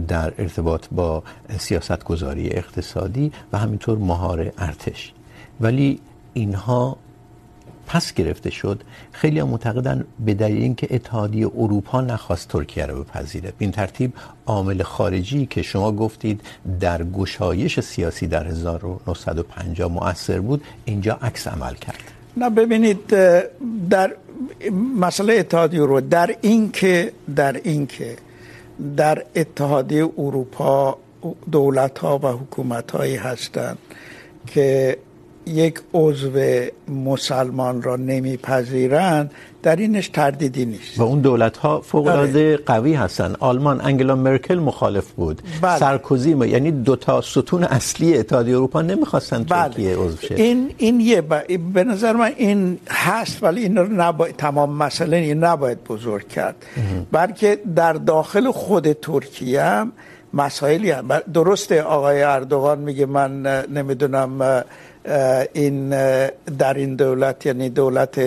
[0.09, 1.23] در ارتباط با
[1.59, 5.13] سیاست گذاری اقتصادی و همینطور مهار ارتش.
[5.61, 6.01] ولی
[6.35, 6.97] اینها
[7.87, 8.83] پس گرفته شد.
[9.13, 13.49] خیلی ها معتقدن به دلیل اینکه اتحادیه اروپا نخواست ترکیه رو بپذیره.
[13.49, 14.13] به این ترتیب
[14.47, 16.41] عامل خارجی که شما گفتید
[16.81, 22.03] در گشایش سیاسی در 1950 مؤثر بود، اینجا عکس عمل کرد.
[22.37, 23.07] نه، ببینید
[23.91, 24.15] در
[25.01, 28.17] مسئله اتحادیه اروپا در این که، در این که
[28.97, 30.99] در اتحادیه اروپا
[31.53, 33.79] دولت ها و حکومت هایی هستند
[34.47, 34.99] که
[35.51, 36.31] یک عضو
[36.89, 39.31] مسلمان را نمیپذیرند
[39.63, 41.01] در اینش تردیدی نیست.
[41.01, 43.35] و اون دولت ها فوق العاده قوی هستن.
[43.41, 45.43] آلمان انگلا مرکل مخالف بود.
[45.63, 45.79] بله.
[45.79, 49.69] سارکوزی یعنی دو تا ستون اصلی اتحادیه اروپا نمیخواستن بله.
[49.69, 50.35] ترکیه عضو شه.
[50.35, 51.41] این این یه با...
[51.75, 56.57] به نظر من این هست ولی این رو نباید تمام مسئله این نباید بزرگ کرد.
[57.13, 59.93] بلکه در داخل خود ترکیه هم
[60.35, 64.63] مسائلی هم درسته آقای اردوغان میگه من نمیدونم
[65.53, 65.89] این
[66.59, 68.19] در این دولت یعنی دولت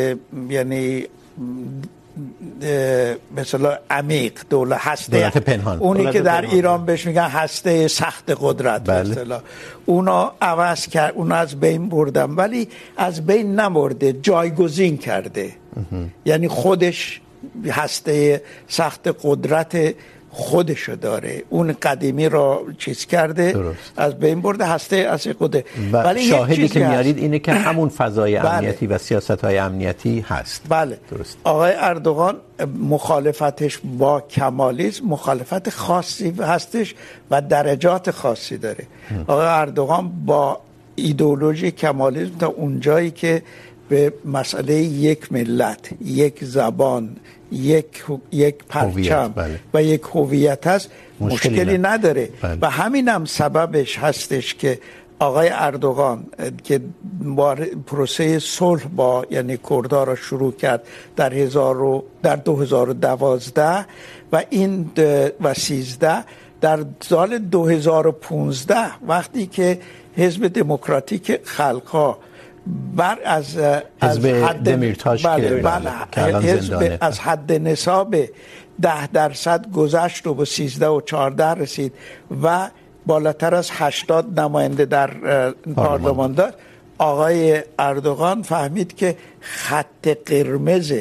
[0.50, 1.06] یعنی
[3.38, 5.20] مثلا عمیق دولت هسته.
[5.20, 5.80] دولت پنهان.
[5.80, 9.10] اونی که در ایران بهش میگن هسته سخت قدرت بله.
[9.10, 9.42] مثلا
[9.86, 15.52] اونا عوض کرد اونا از بین بردن ولی از بین نمرده جایگزین کرده.
[16.26, 17.22] یعنی خودش
[17.70, 19.96] هسته سخت قدرت
[20.34, 21.44] خودشو داره.
[21.50, 23.94] اون قدیمی رو چیز کرده درست.
[23.98, 28.88] از بین برده هسته از خود ولی شاهدی که میارید اینه که همون فضای امنیتی
[28.88, 30.62] و سیاست‌های امنیتی هست.
[30.70, 30.98] بله.
[31.12, 31.38] درست.
[31.44, 32.36] آقای اردوغان
[32.80, 36.96] مخالفتش با کمالیسم مخالفت خاصی هستش
[37.32, 38.86] و درجات خاصی داره.
[39.28, 40.60] آقای اردوغان با
[40.96, 43.44] ایدئولوژی کمالیسم تا اونجایی که
[43.90, 47.16] به مسئله یک ملت یک زبان
[47.52, 49.60] یک یک پرچم بله.
[49.74, 52.58] و یک هویت هست مشکلی, مشکلی نداره بله.
[52.62, 54.80] و همین هم سببش هستش که
[55.20, 56.26] آقای اردوغان
[56.64, 56.82] که
[57.88, 60.84] پروسه صلح با یعنی کردها را شروع کرد
[61.16, 63.86] در هزار و در 2012
[64.32, 64.92] و این
[65.42, 66.24] و 13
[66.62, 68.78] در سال 2015
[69.08, 69.80] وقتی که
[70.16, 72.18] حزب دموکراتیک خلقها
[72.96, 73.58] بر از
[74.02, 75.90] حزب دمیرتاش بله بله
[76.40, 78.16] حزب از حد نصاب
[78.82, 81.94] ده درصد گذشت و به 13 و 14 رسید
[82.44, 82.70] و
[83.06, 85.10] بالاتر از 80 نماینده در
[85.76, 86.58] پارلمان داشت.
[86.98, 90.94] آقای اردوغان فهمید که خط قرمز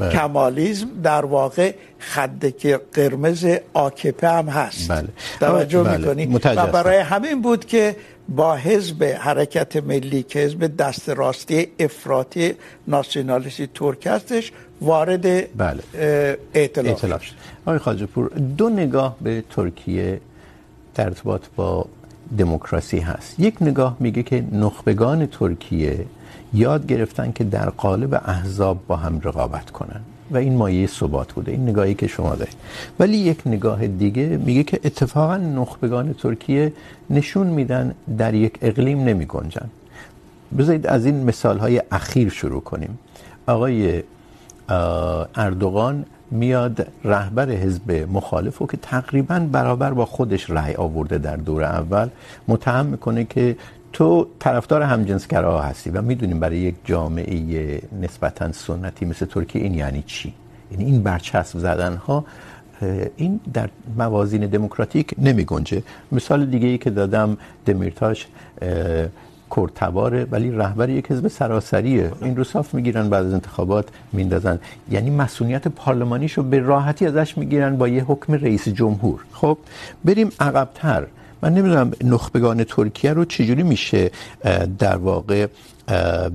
[0.00, 0.12] بله.
[0.12, 2.46] کمالیزم در واقع خط
[2.92, 5.08] قرمز آکپه هم هست بله.
[5.40, 5.96] توجه بله.
[5.96, 7.96] میکنی و برای همین بود که
[8.28, 12.54] با حزب حرکت ملی که حزب دست راستی افراطی
[12.88, 15.82] ناسیونالیستی ترک هستش وارد بله.
[16.54, 17.34] ائتلاف شد
[17.66, 18.28] آقای خواجه پور
[18.58, 20.20] دو نگاه به ترکیه
[20.94, 21.86] در ارتباط با
[22.38, 26.06] دموکراسی هست یک نگاه میگه که نخبگان ترکیه
[26.54, 30.00] یاد گرفتن که در قالب احزاب با هم رقابت کنن.
[30.30, 32.54] و این مایه ثبات بوده، این نگاهی که شما دارید.
[32.98, 36.72] ولی یک نگاه دیگه میگه که اتفاقا نخبگان ترکیه
[37.10, 39.68] نشون میدن در یک اقلیم نمی گنجن.
[40.58, 42.98] بذارید از این مثال های اخیر شروع کنیم.
[43.46, 44.02] آقای
[45.34, 51.64] اردوغان میاد رهبر حزب مخالف رو که تقریباً برابر با خودش رأی آورده در دور
[51.64, 52.08] اول،
[52.48, 53.56] متهم میکنه که
[53.92, 60.02] تو طرفدار همجنسگرا هستی و میدونیم برای یک جامعه نسبتا سنتی مثل ترکیه این یعنی
[60.06, 60.34] چی؟
[60.72, 62.24] یعنی این برچسب زدن ها
[63.16, 63.68] این در
[63.98, 65.82] موازین دموکراتیک نمی گنجه.
[66.12, 67.36] مثال دیگه ای که دادم،
[67.66, 68.26] دمیرتاش
[69.56, 72.12] کردتباره ولی رهبر یک حزب سراسریه.
[72.22, 74.58] این رو صاف میگیرن، بعد از انتخابات میندازن.
[74.90, 79.20] یعنی مسئولیت پارلمانیشو به راحتی ازش میگیرن با یه حکم رئیس جمهور.
[79.32, 79.58] خب،
[80.04, 81.06] بریم عقبتر.
[81.42, 84.10] من نمیدونم نخبگان ترکیه رو چجوری میشه
[84.78, 85.46] در واقع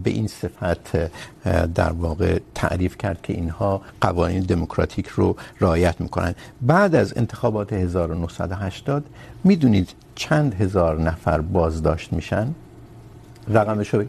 [0.04, 0.98] به این صفت
[1.76, 6.36] در واقع تعریف کرد که اینها قوانین دموکراتیک رو رعایت میکنن.
[6.62, 9.04] بعد از انتخابات 1980
[9.44, 12.48] میدونید چند هزار نفر بازداشت میشن؟
[13.48, 14.04] رقمش رو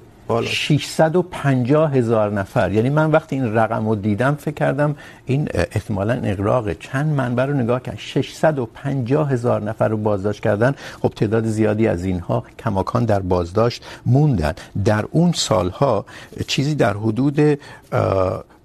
[0.45, 2.72] 650 هزار نفر.
[2.72, 4.97] یعنی من وقتی این رقم رو دیدم، فکر کردم
[5.27, 7.99] این احتمالا اغراق چند منبع رو نگاه کردم.
[7.99, 10.74] 650 هزار نفر رو بازداشت کردن.
[11.03, 14.55] خب تعداد زیادی از اینها کماکان در بازداشت موندن.
[14.85, 16.05] در اون سالها
[16.47, 17.59] چیزی در حدود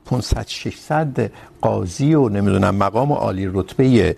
[0.05, 1.31] 500 600
[1.61, 4.15] قاضی و نمیدونم مقام عالی رتبه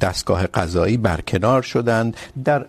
[0.00, 2.16] دستگاه قضایی برکنار شدند.
[2.44, 2.64] در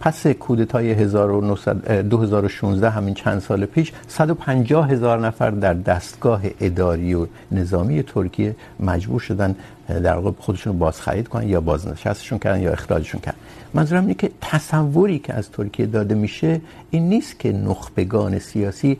[0.00, 8.02] پس کودتای 2016 همین چند سال پیش 150 هزار نفر در دستگاه اداری و نظامی
[8.02, 9.54] ترکیه مجبور شدن
[9.88, 13.38] در واقع خودشون رو بازخرید کنن یا بازنشستشون کردن یا اخراجشون کردن.
[13.74, 16.60] منظورم اینه که تصوری که از ترکیه داده میشه،
[16.90, 18.98] این نیست که نخبگان سیاسی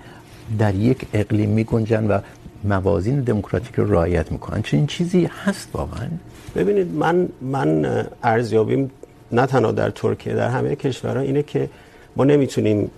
[0.58, 2.18] در یک اقلیم میگنجن و
[2.64, 4.62] موازین دموکراتیک رو رعایت میکنن.
[4.62, 6.08] چنین چیزی هست واقعا؟
[6.56, 8.90] ببینید، من من ارزیابیم
[9.32, 11.70] نه تنها در ترکیه در همه کشورها اینه که
[12.16, 12.90] ما نمیتونیم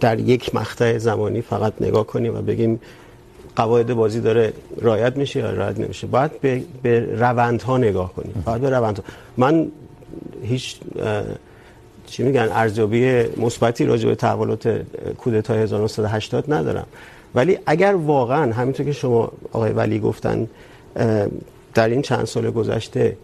[0.00, 2.80] در یک مقطع زمانی فقط نگاه کنیم و بگیم
[3.56, 6.06] قواعد بازی داره رعایت میشه یا رعایت نمیشه.
[6.06, 8.42] باید به, به روندها نگاه کنیم.
[8.46, 9.04] باید به روندها.
[9.36, 9.68] من
[10.42, 10.76] هیچ
[12.06, 14.82] چی میگن ارزیابی مثبتی راجع به تحولات
[15.18, 16.86] کودتای 1980 ندارم.
[17.34, 20.48] ولی اگر واقعا همینطور که شما آقای ولی گفتن
[21.74, 23.16] در این چند سال گذشته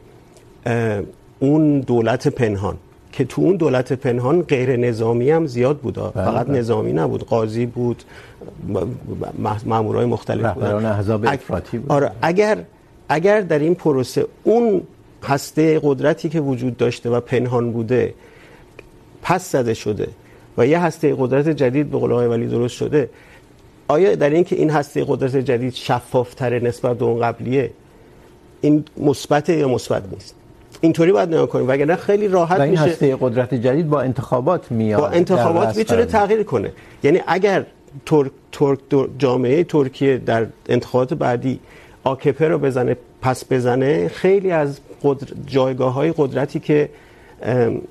[1.39, 2.77] اون دولت پنهان
[3.13, 8.03] که تو اون دولت پنهان غیر نظامی هم زیاد بود فقط نظامی نبود قاضی بود
[9.65, 10.65] مامورای مختلف بود.
[10.65, 11.93] رهبران احزاب افراطی بود.
[11.93, 12.65] آره اگر
[13.09, 14.83] اگر در این پروسه اون
[15.23, 18.15] هسته قدرتی که وجود داشته و پنهان بوده
[19.23, 20.09] پس زده شده
[20.59, 23.11] و یه هسته قدرت جدید به قول آقای ولی درست شده
[23.89, 27.71] آیا در این که این هسته قدرت جدید شفافتر نسبت به اون قبلیه
[28.61, 30.35] این مثبت یا مثبت نیست؟
[30.81, 31.69] اینطوری باید نگاه کنیم.
[31.69, 35.01] وگرنه خیلی راحت میشه این هسته قدرت جدید با انتخابات میاد.
[35.01, 36.73] با انتخابات میتونه تغییر کنه.
[37.03, 37.67] یعنی اگر
[38.07, 38.79] ترک ترک
[39.19, 41.61] جامعه ترکیه در انتخابات بعدی
[42.05, 45.27] آکپه رو بزنه پس بزنه خیلی از قدر...
[45.47, 46.89] جایگاه های قدرتی که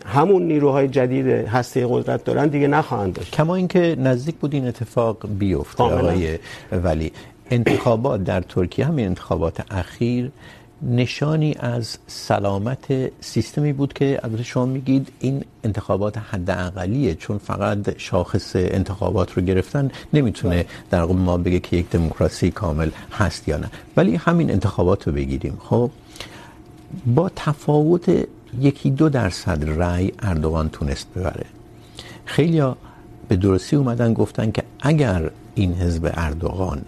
[0.05, 3.35] همون نیروهای جدید هسته قدرت دارن دیگه نخواهند داشت.
[3.35, 6.37] کما اینکه نزدیک بود این اتفاق بیفته آقای
[6.71, 7.11] ولی.
[7.51, 10.31] انتخابات در ترکیه همین انتخابات اخیر
[10.81, 15.11] نشانی از سلامت سیستمی بود که البته شما میگید.
[15.19, 21.59] این انتخابات حد اقلیه چون فقط شاخص انتخابات رو گرفتن نمیتونه در واقع ما بگه
[21.59, 23.69] که یک دموکراسی کامل هست یا نه.
[23.97, 25.57] ولی همین انتخابات رو بگیریم.
[25.59, 25.91] خب،
[27.05, 28.27] با تفاوت
[28.61, 31.45] یکی دو درصد رأی اردوغان تونست ببره.
[32.25, 32.61] خیلی
[33.27, 36.81] به درستی اومدن گفتن که اگر این حزب اردوغان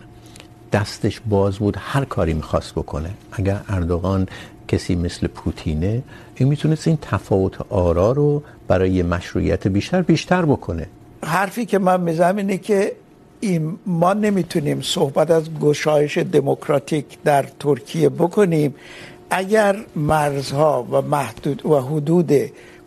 [0.78, 3.10] دستش باز بود، هر کاری میخواست بکنه.
[3.32, 4.28] اگر اردوغان
[4.68, 6.04] کسی مثل پوتینه،
[6.36, 10.88] این میتونست این تفاوت آرا رو برای مشروعیت بیشتر بیشتر بکنه.
[11.26, 12.92] حرفی که من میزنم اینه که
[13.40, 18.76] این ما نمیتونیم صحبت از گشایش دموکراتیک در ترکیه بکنیم.
[19.30, 22.32] اگر مرزها و محدود و حدود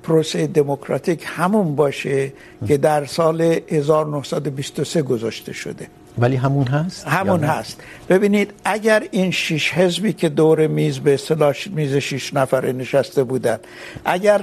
[0.03, 2.33] پروسه دموکراتیک همون باشه
[2.69, 5.87] که در سال 1923 گذاشته شده.
[6.19, 7.81] ولی همون هست؟ همون هست.
[8.09, 13.59] ببینید اگر این شش حزبی که دور میز به اصطلاح میز شش نفره نشسته بودن
[14.05, 14.41] اگر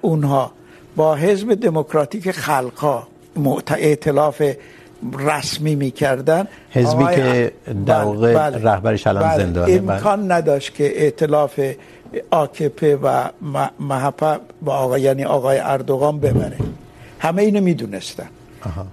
[0.00, 0.52] اونها
[0.96, 3.02] با حزب دموکراتیک خلقا
[3.68, 4.42] ائتلاف
[5.18, 7.52] رسمی میکردن حزبی که
[7.86, 9.72] در واقع رهبرش الان زندانه.
[9.72, 11.60] امکان نداشت که ائتلاف
[12.30, 13.30] آکپ و
[13.80, 16.56] مهپا با آقای یعنی آقای اردوغان ببره.
[17.18, 18.28] همه اینو میدونستن.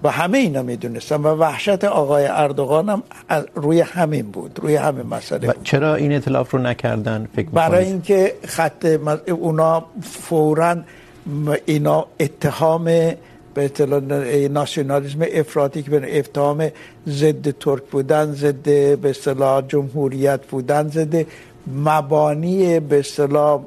[0.02, 3.02] و همه اینا میدونستن و وحشت آقای اردوغان هم
[3.54, 5.62] روی همین بود روی همین مسئله بود.
[5.64, 8.84] چرا این اطلاف رو نکردن؟ فکر برای اینکه خط
[9.28, 10.76] اونا فوراً
[11.66, 12.84] اینا اتهام
[13.54, 14.02] به اصطلاح
[14.48, 16.70] ناسیونالیسم افراطی که به اتهام
[17.08, 18.68] ضد ترک بودن ضد
[19.00, 21.26] به اصطلاح جمهوریت بودن ضد
[21.74, 23.60] مبانی به اصطلاح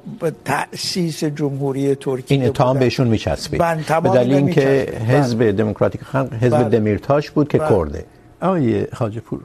[0.45, 3.61] تأسیس جمهوری ترکیه این اتهام بهشون میچسبید.
[4.03, 8.05] به دلیل اینکه حزب دموکراتیک خلق حزب دمیرتاش بود که کرده.
[8.41, 9.39] آقای خواجه پور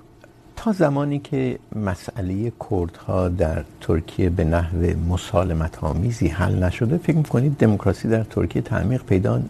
[0.57, 7.57] تا زمانی که مسئله کردها در ترکیه به نحو مسالمت آمیزی حل نشده فکر میکنید
[7.59, 9.41] دموکراسی در ترکیه تعمیق پیدا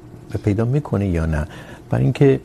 [0.44, 1.46] پیدا میکنه یا نه؟
[1.90, 2.40] برای اینکه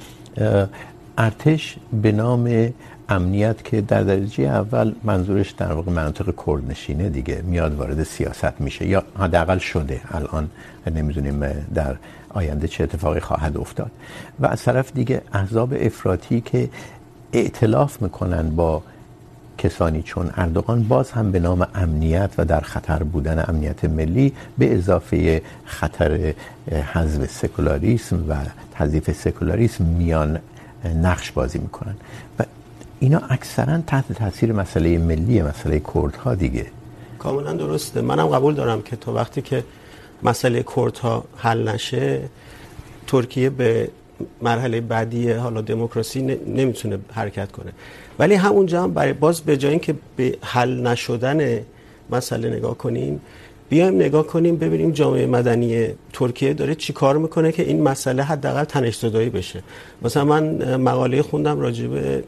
[1.17, 2.73] ارتش به نام
[3.11, 8.87] امنیت که در درجه اول منظورش در واقع مناطق کردنشینه دیگه، میاد وارد سیاست میشه
[8.87, 10.49] یا حداقل شده الان،
[10.95, 11.39] نمیدونیم
[11.73, 11.95] در
[12.29, 13.91] آینده چه اتفاقی خواهد افتاد.
[14.39, 16.69] و از طرف دیگه احزاب افراطی که
[17.33, 18.83] ائتلاف میکنن با
[19.57, 24.75] کسانی، چون اردوغان باز هم به نام امنیت و در خطر بودن امنیت ملی به
[24.75, 26.33] اضافه خطر
[26.93, 28.35] حذف سکولاریسم و
[28.73, 30.39] تضعیف سکولاریسم میان
[31.01, 31.95] نقش بازی میکنن.
[32.39, 32.43] و
[33.03, 36.65] اینا اکثرا تحت تاثیر مسئله ملی، مسئله کردها دیگه.
[37.19, 38.01] کاملا درسته.
[38.01, 39.63] منم قبول دارم که تا وقتی که
[40.23, 42.21] مسئله کردها حل نشه،
[43.07, 43.89] ترکیه به
[44.41, 47.71] مرحله بعدی، حالا دموکراسی نمیتونه حرکت کنه.
[48.19, 51.59] ولی همونجا هم برای باز به جای اینکه به حل نشدن
[52.09, 53.21] مسئله نگاه کنیم
[53.71, 58.63] بیایم نگاه کنیم ببینیم جامعه مدنی ترکیه داره چی کار میکنه که این مسئله حداقل
[58.63, 59.63] تنش زدایی بشه.
[60.01, 62.23] مثلا من مقاله خوندم راجع به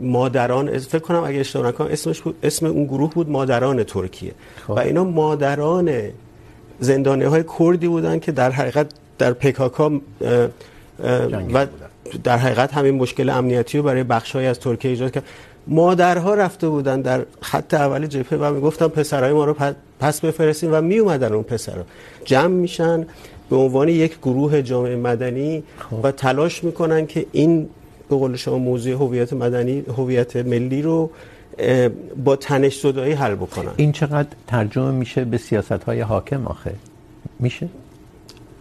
[0.00, 0.78] مادران.
[0.78, 4.32] فکر کنم اگه اشتباه نکنم اسمش بود اسم اون گروه بود مادران ترکیه.
[4.66, 4.70] خب.
[4.70, 5.90] و اینا مادران
[6.80, 8.86] زندانی های کردی بودن که در حقیقت
[9.18, 10.00] در پکاکا
[11.54, 11.66] و
[12.24, 15.24] در حقیقت همین مشکل امنیتی رو برای بخشای از ترکیه ایجاد کرد.
[15.68, 19.56] مادرها رفته بودن در خط اول جبهه و میگفتن پسرای ما رو
[20.00, 21.84] پس بفرستین و می اومدن اون پسرا
[22.24, 23.06] جمع میشن
[23.50, 25.62] به عنوان یک گروه جامعه مدنی.
[26.02, 27.68] و تلاش میکنن که این
[28.08, 31.10] به قول شما موضوع هویت مدنی هویت ملی رو
[32.24, 33.70] با تنش زدایی حل بکنن.
[33.76, 36.74] این چقدر ترجمه میشه به سیاست های حاکم آخه؟
[37.38, 37.68] میشه؟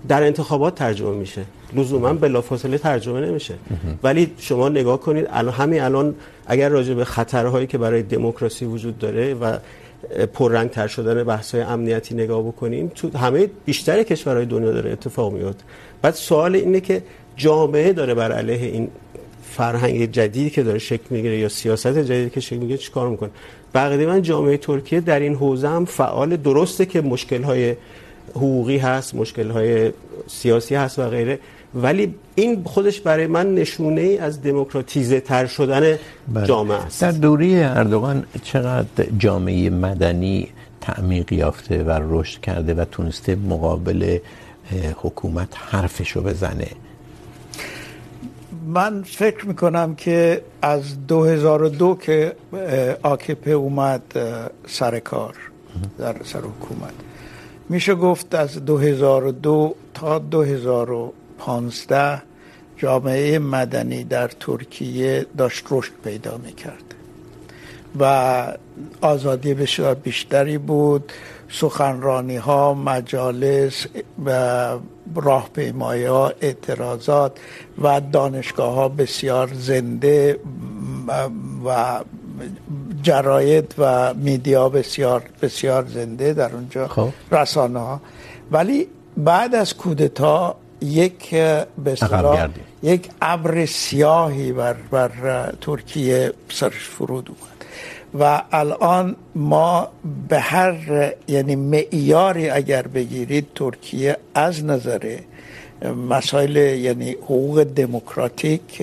[0.07, 1.45] در انتخابات ترجمه میشه.
[1.75, 3.53] لزوما بلافاصله ترجمه نمیشه.
[4.03, 6.15] ولی شما نگاه کنید الان همین الان
[6.47, 9.57] اگر راجع به خطرهایی که برای دموکراسی وجود داره و
[10.33, 15.33] پررنگ تر شدن بحث های امنیتی نگاه بکنیم تو همه بیشتر کشورهای دنیا داره اتفاق
[15.33, 15.63] میفته
[16.01, 17.03] بعد سوال اینه که
[17.35, 18.87] جامعه داره بر علیه این
[19.43, 23.29] فرهنگ جدیدی که داره شکل میگیره یا سیاست جدیدی که شکل میگیره چیکار میکنه؟
[23.73, 27.75] بقیه من جامعه ترکیه در این حوزه هم فعال درسته که مشکل های
[28.37, 29.91] حقوقی هست مشکل های
[30.27, 31.39] سیاسی هست و غیره.
[31.75, 35.97] ولی این خودش برای من نشونه ای از دموکراتیزه تر شدن
[36.43, 37.01] جامعه است.
[37.01, 40.47] در دوره اردوغان چقدر جامعه مدنی
[40.81, 44.17] تعمیق یافته و رشد کرده و تونسته مقابل
[44.95, 46.67] حکومت حرفشو بزنه؟
[48.67, 52.35] من فکر میکنم که از 2002 که
[53.03, 54.01] آکپ اومد
[54.67, 55.35] سر کار
[55.99, 56.93] در سر حکومت.
[57.69, 62.21] میشه گفت از 2002 تا 2015
[62.77, 66.83] جامعه مدنی در ترکیه داشت رشد پیدا میکرد.
[67.99, 68.53] و
[69.01, 71.11] آزادی بسیار بیشتری بود.
[71.49, 73.85] سخنرانی ها مجالس
[74.25, 74.69] و
[75.15, 77.37] راهپیمایی ها اعتراضات
[77.81, 80.39] و دانشگاه ها بسیار زنده
[81.65, 81.99] و
[83.03, 87.09] جراید و میدیا بسیار بسیار زنده در اونجا خب.
[87.31, 88.01] رسانه ها.
[88.51, 91.35] ولی بعد از کودتا یک
[91.83, 91.97] به
[92.83, 95.11] یک ابر سیاهی بر بر
[95.61, 97.57] ترکیه سرش فرود اومد.
[98.19, 99.87] و الان ما
[100.29, 105.17] به هر یعنی معیاری اگر بگیرید ترکیه از نظر
[106.09, 108.81] مسائل یعنی حقوق دموکراتیک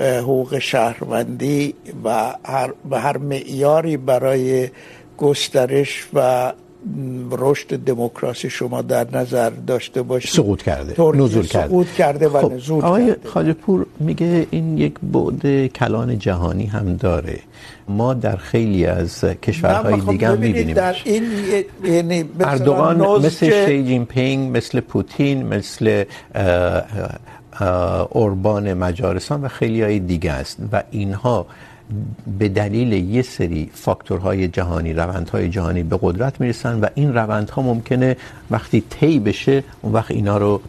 [0.00, 1.74] حقوق شهروندی
[2.04, 4.68] و هر به هر معیاری برای
[5.18, 6.52] گسترش و
[7.30, 10.30] رشد دموکراسی شما در نظر داشته باشید.
[10.30, 11.02] سقوط کرده.
[11.02, 11.66] نزول کرده.
[11.66, 12.52] سقوط کرده و خب.
[12.52, 13.28] نزول آقای کرده.
[13.28, 17.38] خواجه پور میگه این یک بعد کلان جهانی هم داره.
[17.88, 21.22] ما در خیلی از کشورهای دیگه هم میبینیم در این
[21.84, 26.04] یعنی اردوغان مثل شی جین پینگ مثل پوتین مثل
[28.10, 31.46] اوربان مجارستان و خیلی های دیگه است و اینها
[32.38, 38.16] به دلیل یه سری فاکتورهای جهانی، روندهای جهانی به قدرت میرسن و این روندها ممکنه
[38.50, 40.60] وقتی طی بشه اون وقت اینا رو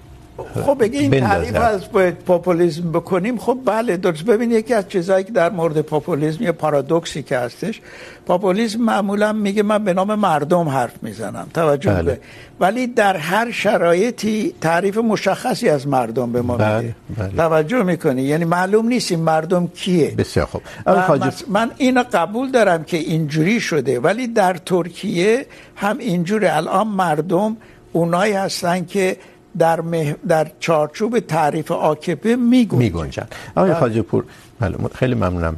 [0.53, 1.91] خب بگه این تعریف از
[2.25, 3.37] پاپولیسم بکنیم.
[3.37, 4.23] خب بله درست.
[4.23, 7.81] ببین یکی از چیزایی که در مورد پاپولیسم یه پارادوکسی که هستش
[8.25, 11.47] پاپولیسم معمولا میگه من به نام مردم حرف میزنم.
[11.53, 12.03] توجه بله.
[12.03, 12.19] به.
[12.59, 16.77] ولی در هر شرایطی تعریف مشخصی از مردم به ما بله.
[16.77, 16.95] میده.
[17.17, 17.35] بله.
[17.35, 20.11] توجه میکنی؟ یعنی معلوم نیست این مردم کیه.
[20.17, 20.61] بسیار خوب.
[20.85, 25.45] من, من اینو قبول دارم که اینجوری شده ولی در ترکیه
[25.75, 26.55] هم اینجوره.
[26.55, 27.57] الان مردم
[27.91, 29.17] اونایی هستن که
[29.57, 30.13] در مح...
[30.27, 34.23] در چارچوب تعریف آکپه میگنجن میگنجن آقای خواجه پور
[34.59, 35.55] بله خیلی ممنونم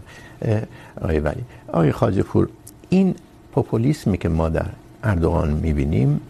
[1.02, 1.44] آقای ولی.
[1.68, 2.50] آقای خواجه پور
[2.89, 3.16] این
[3.52, 4.66] پاپولیسمی که ما در
[5.04, 6.22] اردوغان میبینیم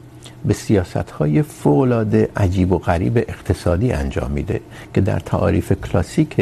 [0.46, 4.60] به سیاست های فوق العاده عجیب و غریب اقتصادی انجام میده
[4.94, 6.36] که در تعاریف کلاسیک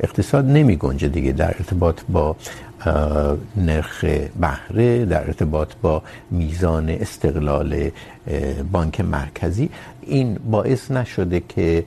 [0.00, 2.36] اقتصاد نمی گنجه دیگه در ارتباط با
[3.56, 4.04] نرخ
[4.40, 7.90] بهره در ارتباط با میزان استقلال
[8.72, 9.70] بانک مرکزی.
[10.02, 11.84] این باعث نشده که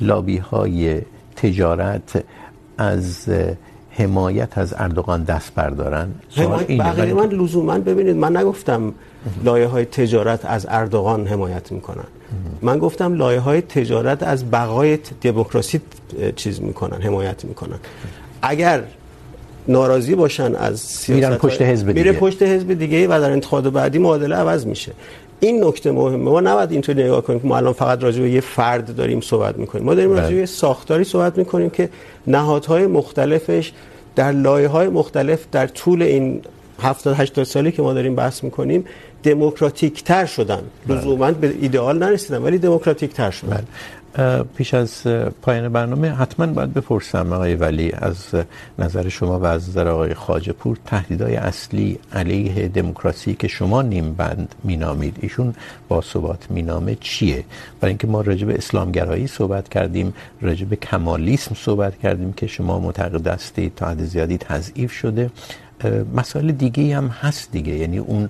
[0.00, 1.00] لابی های
[1.36, 2.24] تجارت
[2.78, 3.28] از
[3.90, 6.08] حمایت از اردوغان دست بردارن.
[6.78, 8.94] بقیه من لزوما ببینید من نگفتم
[9.44, 12.04] لایه های تجارت از اردوغان حمایت میکنن.
[12.62, 15.80] من گفتم لایه های تجارت از بقای دموکراسی
[16.36, 17.78] چیز میکنن حمایت میکنن.
[18.42, 18.82] اگر
[19.68, 22.02] ناراضی باشن از سیاست میرن پشت حزب دیگه.
[22.02, 24.92] میره پشت حزب دیگه و در انتخابات بعدی معادله عوض میشه.
[25.40, 26.16] این نکته مهمه.
[26.16, 29.58] ما نباید اینطور نگاه کنیم که ما الان فقط راجع به یه فرد داریم صحبت
[29.58, 29.84] میکنیم.
[29.84, 31.88] ما داریم راجع به ساختاری صحبت میکنیم که
[32.26, 33.72] نهادهای مختلفش
[34.16, 36.42] در لایه‌های مختلف در طول این
[36.82, 38.84] 70 80 سالی که ما داریم بحث میکنیم
[39.24, 43.64] دموکراتیک تر شدن لزوما به ایدئال نرسیدن ولی دموکراتیک تر شدن
[44.56, 45.02] پیش از
[45.42, 48.16] پایان برنامه حتما باید بپرسم آقای ولی از
[48.78, 54.12] نظر شما و از نظر آقای خواجه پور تهدیدهای اصلی علیه دموکراسی که شما نیم
[54.12, 55.54] بند مینامید ایشون
[55.88, 57.44] با ثبات مینامه چیه
[57.80, 62.78] برای اینکه ما راجع به اسلامگرایی صحبت کردیم راجع به کمالیسم صحبت کردیم که شما
[62.78, 65.30] معتقد هستید تا حد زیادی تضعیف شده
[66.14, 68.28] مسائل دیگه هم هست دیگه یعنی اون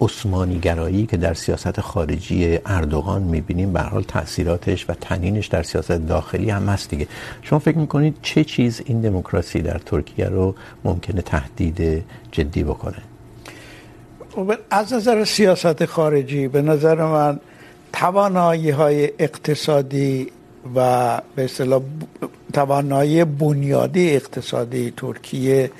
[0.00, 5.92] عثمانی گرایی که در سیاست خارجی اردوغان میبینیم، به حال تاثیراتش و تنینش در سیاست
[5.92, 7.06] داخلی هم هست دیگه.
[7.42, 10.54] شما فکر میکنید چه چیز این دموکراسی در ترکیه رو
[10.84, 12.96] ممکنه تهدید جدی بکنه؟
[14.70, 17.40] از نظر سیاست خارجی، به نظر من
[17.92, 20.32] توانایی های اقتصادی
[20.74, 21.82] و به اصطلاح
[22.52, 25.70] توانایی بنیادی اقتصادی ترکیه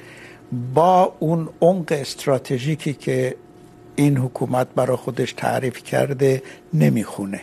[0.74, 3.36] با اون عمق استراتژیکی که
[3.96, 6.42] این حکومت برای خودش تعریف کرده
[6.74, 7.40] نمیخونه.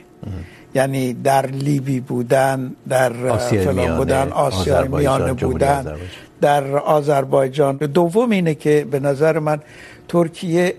[0.75, 5.95] یعنی در لیبی بودن در فلان بودن آسیای میانه بودن
[6.41, 7.77] در آذربایجان.
[7.77, 9.59] دوم اینه که به نظر من
[10.07, 10.73] ترکیه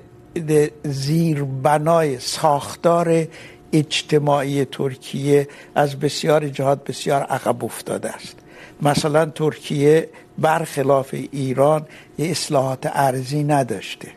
[0.85, 3.27] زیر بنای ساختار
[3.73, 8.37] اجتماعی ترکیه از بسیار جهات بسیار عقب افتاده است.
[8.83, 10.09] مثلا ترکیه
[10.39, 11.87] برخلاف ایران
[12.18, 14.09] یه اصلاحات ارزی نداشته.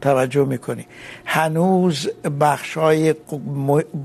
[0.00, 0.86] توجه میکنی.
[1.24, 2.08] هنوز
[2.40, 3.14] بخشای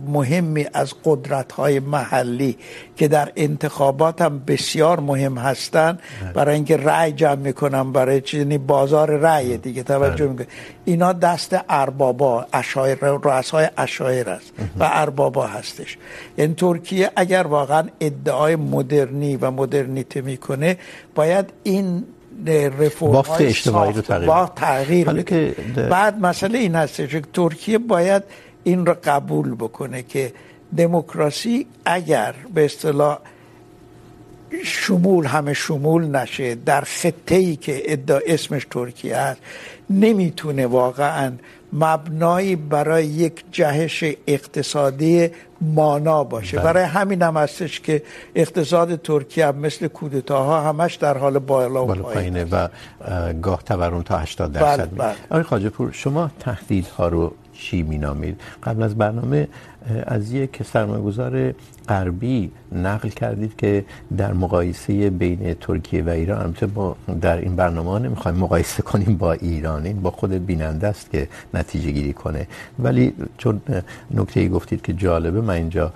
[0.08, 2.58] مهمی از قدرت‌های محلی
[2.96, 5.98] که در انتخابات هم بسیار مهم هستن
[6.34, 9.84] برای اینکه رأی جمع میکنن برای چیزی بازار رأی دیگه.
[9.84, 10.48] توجه میکنی.
[10.86, 15.98] اینا دست اربابا اشایر رؤسای اشایر است و اربابا هستش.
[16.38, 20.78] یعنی ترکیه اگر واقعا ادعای مدرنی و مدرنیته میکنه
[21.16, 22.04] باید این
[23.00, 25.56] بافت اجتماعی رو تغییر با تغییر بده
[25.90, 28.24] بعد مسئله این هست که ترکیه باید
[28.64, 30.34] این رو قبول بکنه که
[30.78, 33.20] دموکراسی اگر به اصطلاح
[34.64, 39.42] شمول همه شمول نشه در خطه ای که ادعا اسمش ترکیه است
[39.90, 41.32] نمیتونه واقعا
[41.74, 45.30] مبنایی برای یک جهش اقتصادی
[45.62, 46.60] مانا باشه.
[46.60, 48.04] برای همین هم هستش که
[48.36, 52.46] اقتصاد ترکیه مثل کودتاها همش در حال بالا و پایینه.
[52.52, 52.68] و
[53.42, 55.16] گاه تورم تا 80 درصد.
[55.30, 58.42] آقای خواجه پور شما تهدیدها رو چی مینامید.
[58.64, 59.48] قبل از برنامه
[60.08, 61.54] از یک سرمایه گذار
[61.90, 63.86] غربی نقل کردید که
[64.18, 69.34] در مقایسه بین ترکیه و ایران، البته با در این برنامه نمیخوایم مقایسه کنیم با
[69.34, 72.48] ایران این با خود بیننده است که نتیجه گیری کنه.
[72.80, 73.62] ولی چون
[74.12, 75.94] نکته ای گفتید که جالبه، من اینجا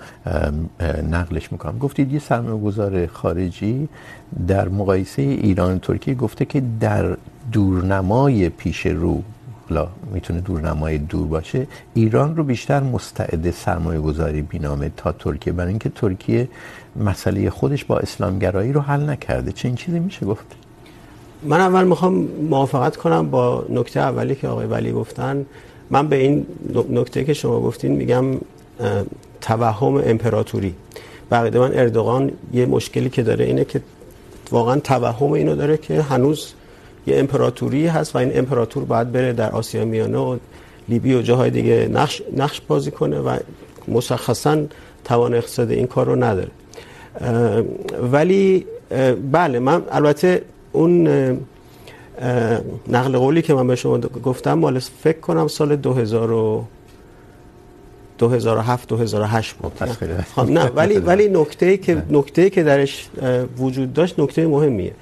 [1.11, 1.77] نقلش میکنم.
[1.77, 3.89] گفتید یه سرمایه گذار خارجی
[4.47, 7.17] در مقایسه ایران و ترکیه گفته که در
[7.51, 9.23] دورنمای پیش رو
[9.71, 11.67] حالا میتونه دورنمای دور باشه.
[11.93, 16.47] ایران رو بیشتر مستعد سرمایه گذاری بینامه تا ترکیه، برای اینکه ترکیه
[16.95, 19.51] مسئله خودش با اسلامگرایی رو حل نکرده.
[19.51, 20.45] چه این چیزی میشه گفت؟
[21.43, 22.13] من اول میخوام
[22.49, 25.45] موافقت کنم با نکته اولی که آقای ولی گفتن.
[25.89, 26.45] من به این
[26.89, 28.25] نکته که شما گفتین میگم
[29.41, 30.75] توهم امپراتوری.
[31.31, 33.81] بقیده من اردوغان یه مشکلی که داره اینه که
[34.51, 36.53] واقعا توهم اینو داره که هنوز
[37.07, 40.37] یه امپراتوری هست و این امپراتور باید بره در آسیا میانه و
[40.89, 43.37] لیبی و جاهای دیگه نقش, نقش بازی کنه و
[43.87, 44.63] مشخصا
[45.03, 46.51] توان اقتصاد این کار رو نداره.
[48.11, 48.65] ولی
[49.31, 50.41] بله من البته
[50.71, 51.07] اون
[52.87, 56.65] نقل قولی که من به شما گفتم مال فکر کنم سال 2000 و
[58.17, 59.71] 2007 2008 بود.
[60.49, 60.65] نه.
[60.65, 63.09] ولی ولی نکته که نکته که درش
[63.57, 64.93] وجود داشت نکته مهمیه.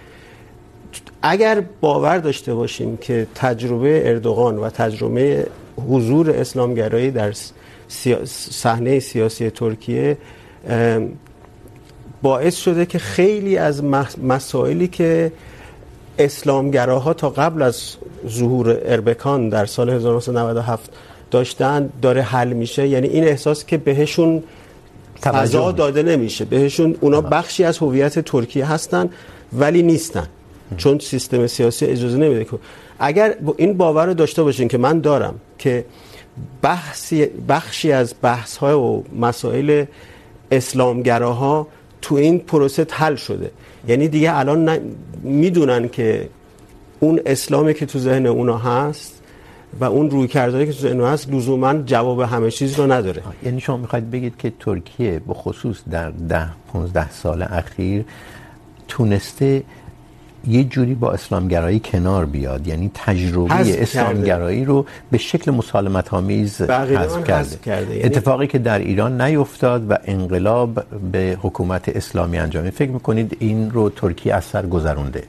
[1.21, 5.47] اگر باور داشته باشیم که تجربه اردوغان و تجربه
[5.89, 7.33] حضور اسلامگرایی در
[8.51, 10.17] صحنه سیاسی ترکیه
[12.21, 13.83] باعث شده که خیلی از
[14.23, 15.31] مسائلی که
[16.19, 17.95] اسلامگراها تا قبل از
[18.27, 20.91] ظهور اربکان در سال 1997
[21.31, 22.87] داشتن داره حل میشه.
[22.87, 24.43] یعنی این احساس که بهشون
[25.21, 26.45] فضا داده نمیشه.
[26.45, 29.09] بهشون اونا بخشی از هویت ترکیه هستن
[29.53, 30.27] ولی نیستن.
[30.77, 32.51] چون سیستم سیاسی اجازه نمیده که
[32.99, 35.85] اگر این باور رو داشته باشین که من دارم که
[36.61, 39.85] بحثی بخشی از بحث های و مسائل
[40.51, 41.67] اسلامگراها
[42.01, 43.51] تو این پروسه حل شده.
[43.87, 44.79] یعنی دیگه الان ن...
[45.23, 46.29] میدونن که
[46.99, 49.21] اون اسلامی که تو ذهن اونا هست
[49.79, 53.21] و اون روی کرداری که تو ذهن هست، لزوما جواب همه چیز رو نداره.
[53.43, 58.05] یعنی شما میخواید بگید که ترکیه به خصوص در ده 15 سال اخیر
[58.87, 59.63] تونسته
[60.47, 67.23] یه جوری با اسلامگرایی کنار بیاد یعنی تجربه اسلامگرایی رو به شکل مسالمت آمیز حذف
[67.23, 67.95] کرده, کرده.
[67.95, 73.71] یعنی اتفاقی که در ایران نیفتاد و انقلاب به حکومت اسلامی انجام فکر میکنید این
[73.71, 75.23] رو ترکیه از سر گذرونده؟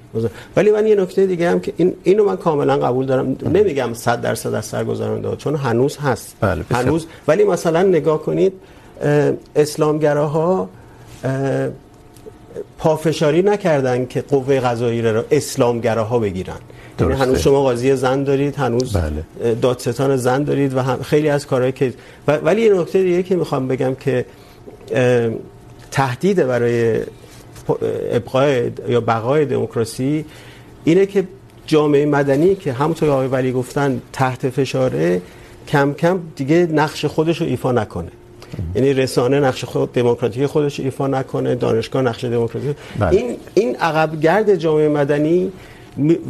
[0.57, 3.37] ولی من یه نکته دیگه هم که این اینو من کاملا قبول دارم.
[3.53, 6.37] نمیگم 100 درصد از سر گذرونده چون هنوز هست.
[6.41, 7.07] بله هنوز.
[7.29, 8.53] ولی مثلا نگاه کنید
[9.57, 10.69] اسلامگراها
[12.79, 16.59] پافشاری نکردن که قوه قضاییه رو اسلامگراها بگیرن.
[17.01, 19.25] یعنی هنوز شما قاضی زن دارید هنوز بله.
[19.63, 21.93] دادستان زن دارید و هم خیلی از کارهایی که
[22.29, 24.25] و ولی یه نکته دیگه که میخوام بگم که
[25.91, 27.01] تهدید برای
[28.13, 30.25] ابقای یا بقای دموکراسی
[30.85, 31.25] اینه که
[31.67, 35.23] جامعه مدنی که همونطور آقای ولی گفتن تحت فشاره
[35.69, 38.11] کم کم دیگه نقش خودش رو ایفا نکنه.
[38.75, 42.77] یعنی رسانه نقش خود دموکراتیک خودش ایفا نکنه دانشگاه نقش دموکراتیک.
[43.11, 45.53] این این عقب گرد جامعه مدنی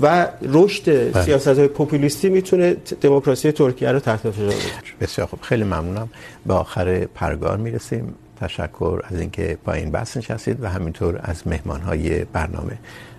[0.02, 4.54] و رشد سیاست‌های پوپولیستی میتونه دموکراسی ترکیه رو تحت فشار بذاره
[5.00, 5.40] بسیار خوب.
[5.42, 6.08] خیلی ممنونم.
[6.46, 8.14] به آخر پرگار میرسیم.
[8.40, 12.78] تشکر از اینکه پایین بحث نشستید و همینطور از مهمانهای برنامه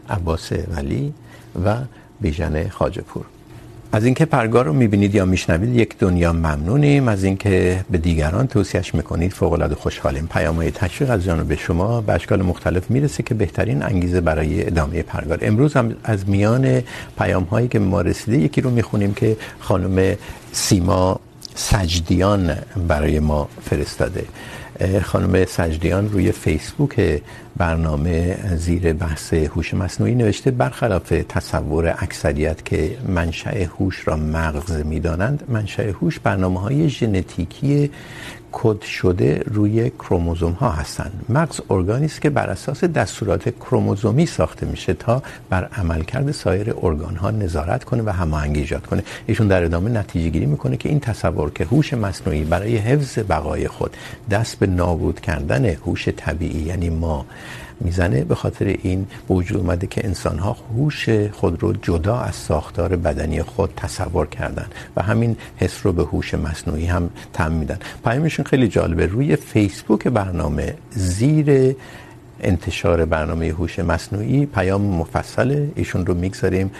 [0.10, 1.14] عباس ولی
[1.66, 1.76] و
[2.22, 3.26] بیژن خواجه پور.
[3.94, 7.08] از اینکه پرگار رو میبینید یا میشنوید، یک دنیا ممنونیم.
[7.08, 10.28] از اینکه به دیگران توصیهش میکنید فوق العاده خوشحالیم.
[10.32, 15.39] پیامهای تشویق از جانب شما به اشکال مختلف میرسه که بهترین انگیزه برای ادامه پرگار.
[15.42, 16.84] امروز هم از میان
[17.20, 20.16] پیامهایی که ما رسیده، یکی رو میخونیم که خانم
[20.52, 21.20] سیما
[21.56, 22.56] سجدیان
[22.88, 24.24] برای ما فرستاده.
[25.04, 27.22] خانم سجدیان روی فیسبوک
[27.58, 35.44] برنامه زیر بحث هوش مصنوعی نوشته برخلاف تصور اکثریت که منشأ هوش را مغز میدانند،
[35.48, 37.92] منشأ هوش برنامه های ژنتیکی
[38.52, 44.66] کد شده روی کروموزوم ها هستند مغز ارگانی است که بر اساس دستورات کروموزومی ساخته
[44.66, 49.04] میشه تا بر عملکرد سایر ارگان ها نظارت کنه و هماهنگی ایجاد کنه.
[49.28, 53.68] ایشون در ادامه نتیجه گیری میکنه که این تصور که هوش مصنوعی برای حفظ بقای
[53.68, 53.97] خود
[54.30, 57.26] دست به نابود کردن هوش طبیعی یعنی ما
[57.84, 62.36] میزنه به خاطر این به وجود اومده که انسان ها هوش خود رو جدا از
[62.36, 67.80] ساختار بدنی خود تصور کردن و همین حس رو به هوش مصنوعی هم تم میدن.
[68.06, 69.06] پیامشون خیلی جالبه.
[69.06, 71.76] روی فیسبوک برنامه زیر
[72.44, 76.72] انتشار برنامه هوش مصنوعی پیام مفصل ایشون رو میگذاریم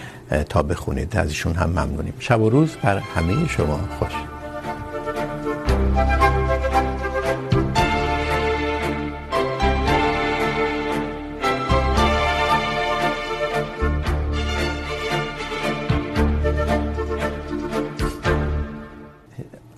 [0.48, 1.16] تا بخونید.
[1.16, 2.14] از ایشون هم ممنونیم.
[2.18, 3.80] شب و روز بر همه شما.
[3.98, 4.12] خوش.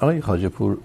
[0.04, 0.78] آقای خواجه پور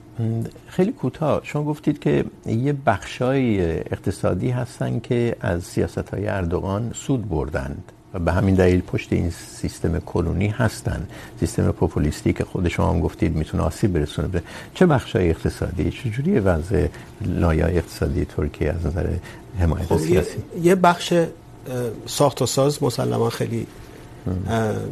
[0.67, 1.41] خیلی کوتاه.
[1.43, 8.31] شما گفتید که یه بخشای اقتصادی هستن که از سیاست‌های اردوغان سود بردند و به
[8.31, 11.07] همین دلیل پشت این سیستم کلونی هستن.
[11.39, 14.43] سیستم پوپولیستی که خود شما هم گفتید میتونه آسیب برسونه به
[14.73, 16.87] چه بخشای اقتصادی؟ چه جوری وضع
[17.21, 19.07] لایه اقتصادی ترکیه از نظر
[19.59, 21.13] حمایت خب سیاسی؟ یه بخش
[22.05, 23.67] ساخت و ساز مسلما خیلی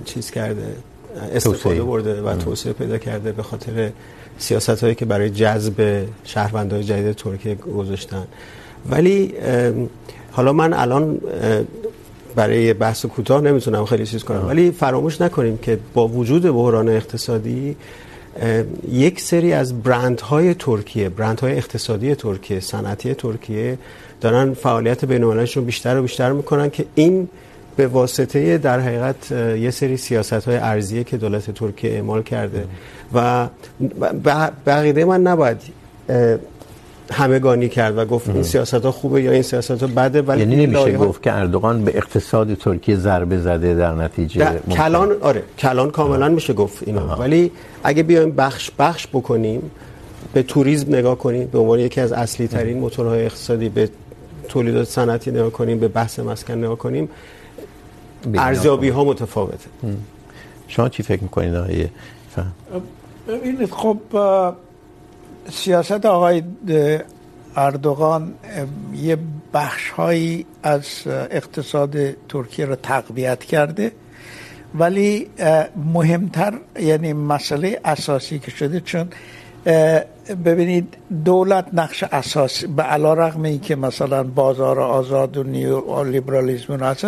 [0.06, 0.76] چیز کرده
[1.34, 3.92] استفاده برده و توسعه پیدا کرده به خاطر
[4.40, 8.28] سیاست هایی که برای جذب شهروندان جدید ترکیه گذاشتن.
[8.90, 9.34] ولی
[10.32, 11.22] حالا من الان
[12.36, 17.76] برای بحث کوتاه نمیتونم خیلی چیز کنم ولی فراموش نکنیم که با وجود بحران اقتصادی
[18.92, 23.78] یک سری از برندهای ترکیه برندهای اقتصادی ترکیه صنعتی ترکیه
[24.22, 27.30] دارن فعالیت بین‌المللیشون بیشتر و بیشتر میکنن که این
[27.78, 32.66] به واسطه در حقیقت یه سری سیاست های ارزیه که دولت ترکیه اعمال کرده
[33.14, 33.48] و
[34.66, 35.58] بقیده من نباید
[37.12, 40.68] همگانی کرد و گفت این سیاست ها خوبه یا این سیاست ها بده ولی یعنی
[40.68, 46.30] نمیشه گفت که اردوغان به اقتصاد ترکیه ضربه زده در نتیجه کلان آره کلان کاملا
[46.30, 47.10] میشه گفت اینو.
[47.10, 47.20] آه.
[47.20, 47.52] ولی
[47.84, 49.72] اگه بیایم بخش بخش بکنیم
[50.34, 53.90] به توریسم نگاه کنیم به عنوان یکی از اصلی ترین موتورهای اقتصادی به
[54.50, 57.10] تولیدات صنعتی نگاه کنیم به بحث مسکن نگاه کنیم
[58.36, 59.70] ارزیابی ها متفاوته.
[60.68, 61.88] شما چی فکر میکنید آقای
[63.28, 64.00] ببینید خب
[65.52, 66.44] سیاست آقای
[67.56, 68.34] اردوغان
[68.96, 69.18] یه
[69.54, 73.92] بخش هایی از اقتصاد ترکیه رو تقویت کرده
[74.76, 75.28] ولی
[75.94, 79.10] مهمتر یعنی مسئله اساسی که شده چون
[80.46, 86.74] ببینید دولت نقش اساس به علا رقم این که مثلا بازار آزاد و نیو لیبرالیزم
[86.74, 87.06] هست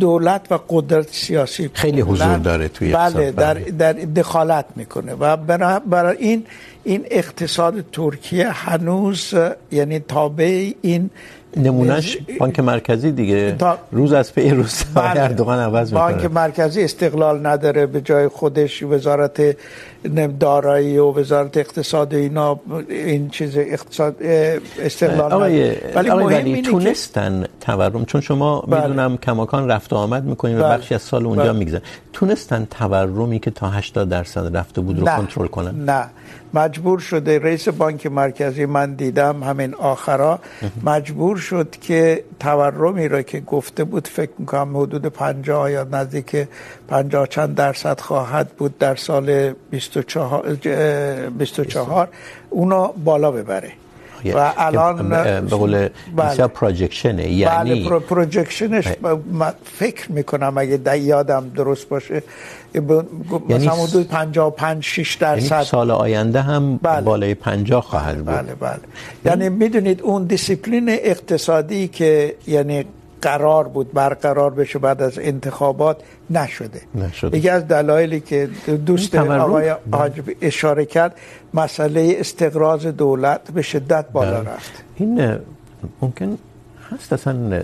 [0.00, 5.36] دولت و قدرت سیاسی خیلی حضور داره توی بله در, در دخالت میکنه و
[5.80, 6.44] برای این
[6.84, 9.34] این اقتصاد ترکیه هنوز
[9.72, 11.10] یعنی تابع این
[11.56, 13.52] نمونهش بانک مرکزی دیگه.
[13.52, 13.78] تا...
[13.92, 14.84] روز از پی روز.
[14.96, 16.12] اردوغان عوض میکنه.
[16.12, 19.56] بانک مرکزی استقلال نداره به جای خودش وزارت
[20.40, 24.16] دارایی و وزارت اقتصاد اینا این چیز اقتصاد
[24.78, 27.48] استقلال آقای ولی ولی تونستن که...
[27.60, 28.64] تورم چون شما.
[28.66, 30.60] میدونم کماکان رفت و آمد میکنین.
[30.60, 31.52] و بخشی از سال اونجا.
[31.52, 31.80] میگذن
[32.12, 36.10] تونستن تورمی که تا 80 درصد رفته بود رو کنترل کنن؟ نه.
[36.54, 40.38] مجبور شده رئیس بانک مرکزی من دیدم همین آخرا.
[40.84, 46.46] مجبور شد که تورمی را که گفته بود فکر میکنم حدود 50 یا نزدیک
[46.88, 49.52] 50 چند درصد خواهد بود در سال
[49.96, 52.08] 24 24
[52.50, 53.72] اونو بالا ببره.
[54.34, 55.08] و الان
[55.40, 56.46] به قول بله.
[56.46, 58.88] پروجکشن یعنی بله پروجکشنش
[59.64, 62.22] فکر میکنم اگه یادم درست باشه
[63.48, 65.52] مثلا حدود 55 6 درصد.
[65.52, 67.00] یعنی سال آینده هم بله.
[67.00, 68.26] بالای 50 خواهد بود.
[68.26, 68.78] بله بله.
[69.24, 72.84] یعنی میدونید اون دیسیپلین اقتصادی که یعنی
[73.24, 75.96] قرار بود برقرار بشه بعد از انتخابات
[76.30, 76.80] نشده.
[76.94, 77.38] نشده.
[77.38, 78.48] یکی از دلایلی که
[78.86, 81.16] دوست آقای حاجب اشاره کرد
[81.54, 84.72] مسئله استقراض دولت به شدت بالا رفت.
[84.96, 85.38] این
[86.02, 86.38] ممکن
[86.90, 87.62] هست اصلا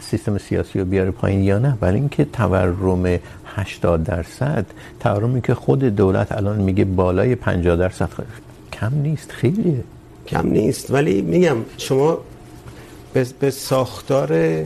[0.00, 4.66] سیستم سیاسی رو بیاره پایین یا نه؟ ولی اینکه تورم 80 درصد
[5.00, 8.08] تورمی که خود دولت الان میگه بالای 50 درصد
[8.72, 9.84] کم نیست خیلیه.
[10.26, 10.90] کم نیست.
[10.90, 12.18] ولی میگم شما
[13.40, 14.64] به ساختار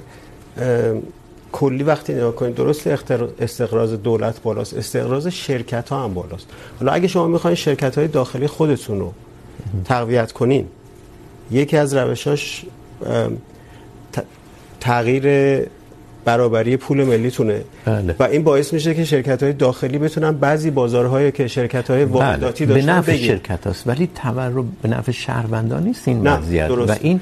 [1.53, 2.87] کلی وقتی نگاه کنید، درست
[3.41, 6.47] استقراض دولت بالاست، استقراض شرکت ها هم بالاست.
[6.81, 9.13] حالا اگه شما میخواین شرکت های داخلی خودتون رو
[9.85, 10.67] تقویت کنین،
[11.51, 12.65] یکی از روشاش
[14.81, 15.25] تغییر
[16.29, 17.61] برابری پول ملیتونه.
[17.85, 18.15] بله.
[18.19, 22.67] و این باعث میشه که شرکت های داخلی بتونن بعضی بازارهایی که شرکت های وارداتی
[22.67, 22.75] بله.
[22.75, 26.71] داشتن به نفع شرکت هست ولی تورم به نفع شهروندان نیست این وضعیت.
[26.71, 27.21] و این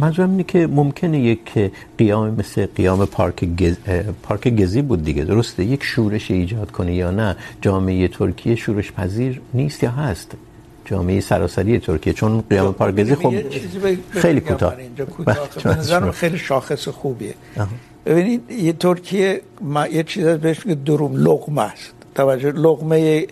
[0.00, 3.74] منظورم اینه که ممکنه یک قیام مثل قیام پارک گز...
[4.22, 5.24] پارک گزی بود دیگه.
[5.24, 10.36] درسته؟ یک شورش ایجاد کنه یا نه؟ جامعه ترکیه شورش پذیر نیست یا هست؟
[10.90, 13.34] جامعه سراسری ترکیه چون قیام پارگزی خب
[14.10, 14.74] خیلی کوتاه.
[15.64, 17.34] به نظرم خیلی شاخص خوبیه.
[18.06, 21.92] ببینید یه ترکیه ما یه چیز بهش میگه دروم لقمه است.
[22.14, 23.26] توجه لقمه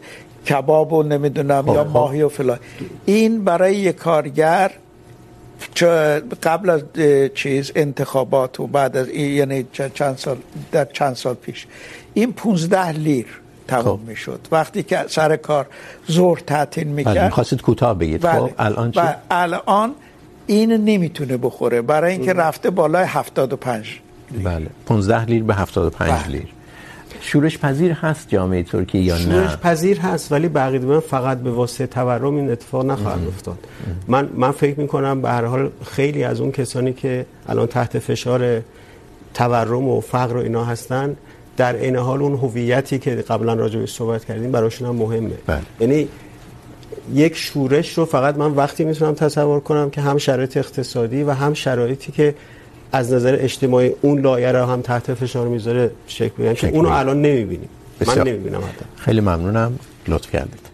[0.48, 2.58] کباب و نمیدونم یا ماهی و فلان.
[3.06, 4.70] این برای یه کارگر
[6.42, 6.82] قبل از
[7.34, 10.36] چیز انتخابات و بعد از یعنی چند سال
[10.72, 11.66] در چند سال پیش
[12.14, 13.26] این 15 لیر.
[13.68, 14.40] تمام میشد.
[14.52, 15.66] وقتی که سر کار
[16.10, 18.26] ظهر تعطیل میکرد میخواستید کوتاه بگید.
[18.26, 19.00] خب الان چی؟
[19.30, 19.94] الان
[20.46, 21.82] این نمیتونه بخوره.
[21.82, 24.00] برای اینکه رفته بالای 75
[24.30, 24.42] لیر.
[24.42, 24.66] بله.
[24.86, 26.26] 15 لیر به 75 بله.
[26.26, 26.46] لیر.
[27.20, 31.50] شورش پذیر هست جامعه ترکیه یا نه؟ شورش پذیر هست ولی بقید من فقط به
[31.50, 33.58] واسطه تورم این اتفاق نخواهد افتاد.
[34.08, 38.62] من من فکر میکنم به هر حال خیلی از اون کسانی که الان تحت فشار
[39.34, 41.16] تورم و فقر و اینا هستن
[41.58, 45.32] در این حال اون هویتی که قبلا راجع بهش صحبت کردیم براشون هم مهمه.
[45.80, 46.08] یعنی
[47.14, 51.54] یک شورش رو فقط من وقتی میتونم تصور کنم که هم شرایط اقتصادی و هم
[51.54, 52.34] شرایطی که
[52.92, 57.22] از نظر اجتماعی اون لایه رو هم تحت فشار میذاره شکل بگیرن که اونو الان
[57.22, 57.68] نمیبینیم.
[58.06, 58.84] من نمیبینم حتی.
[58.96, 59.78] خیلی ممنونم.
[60.08, 60.67] لطف کردید.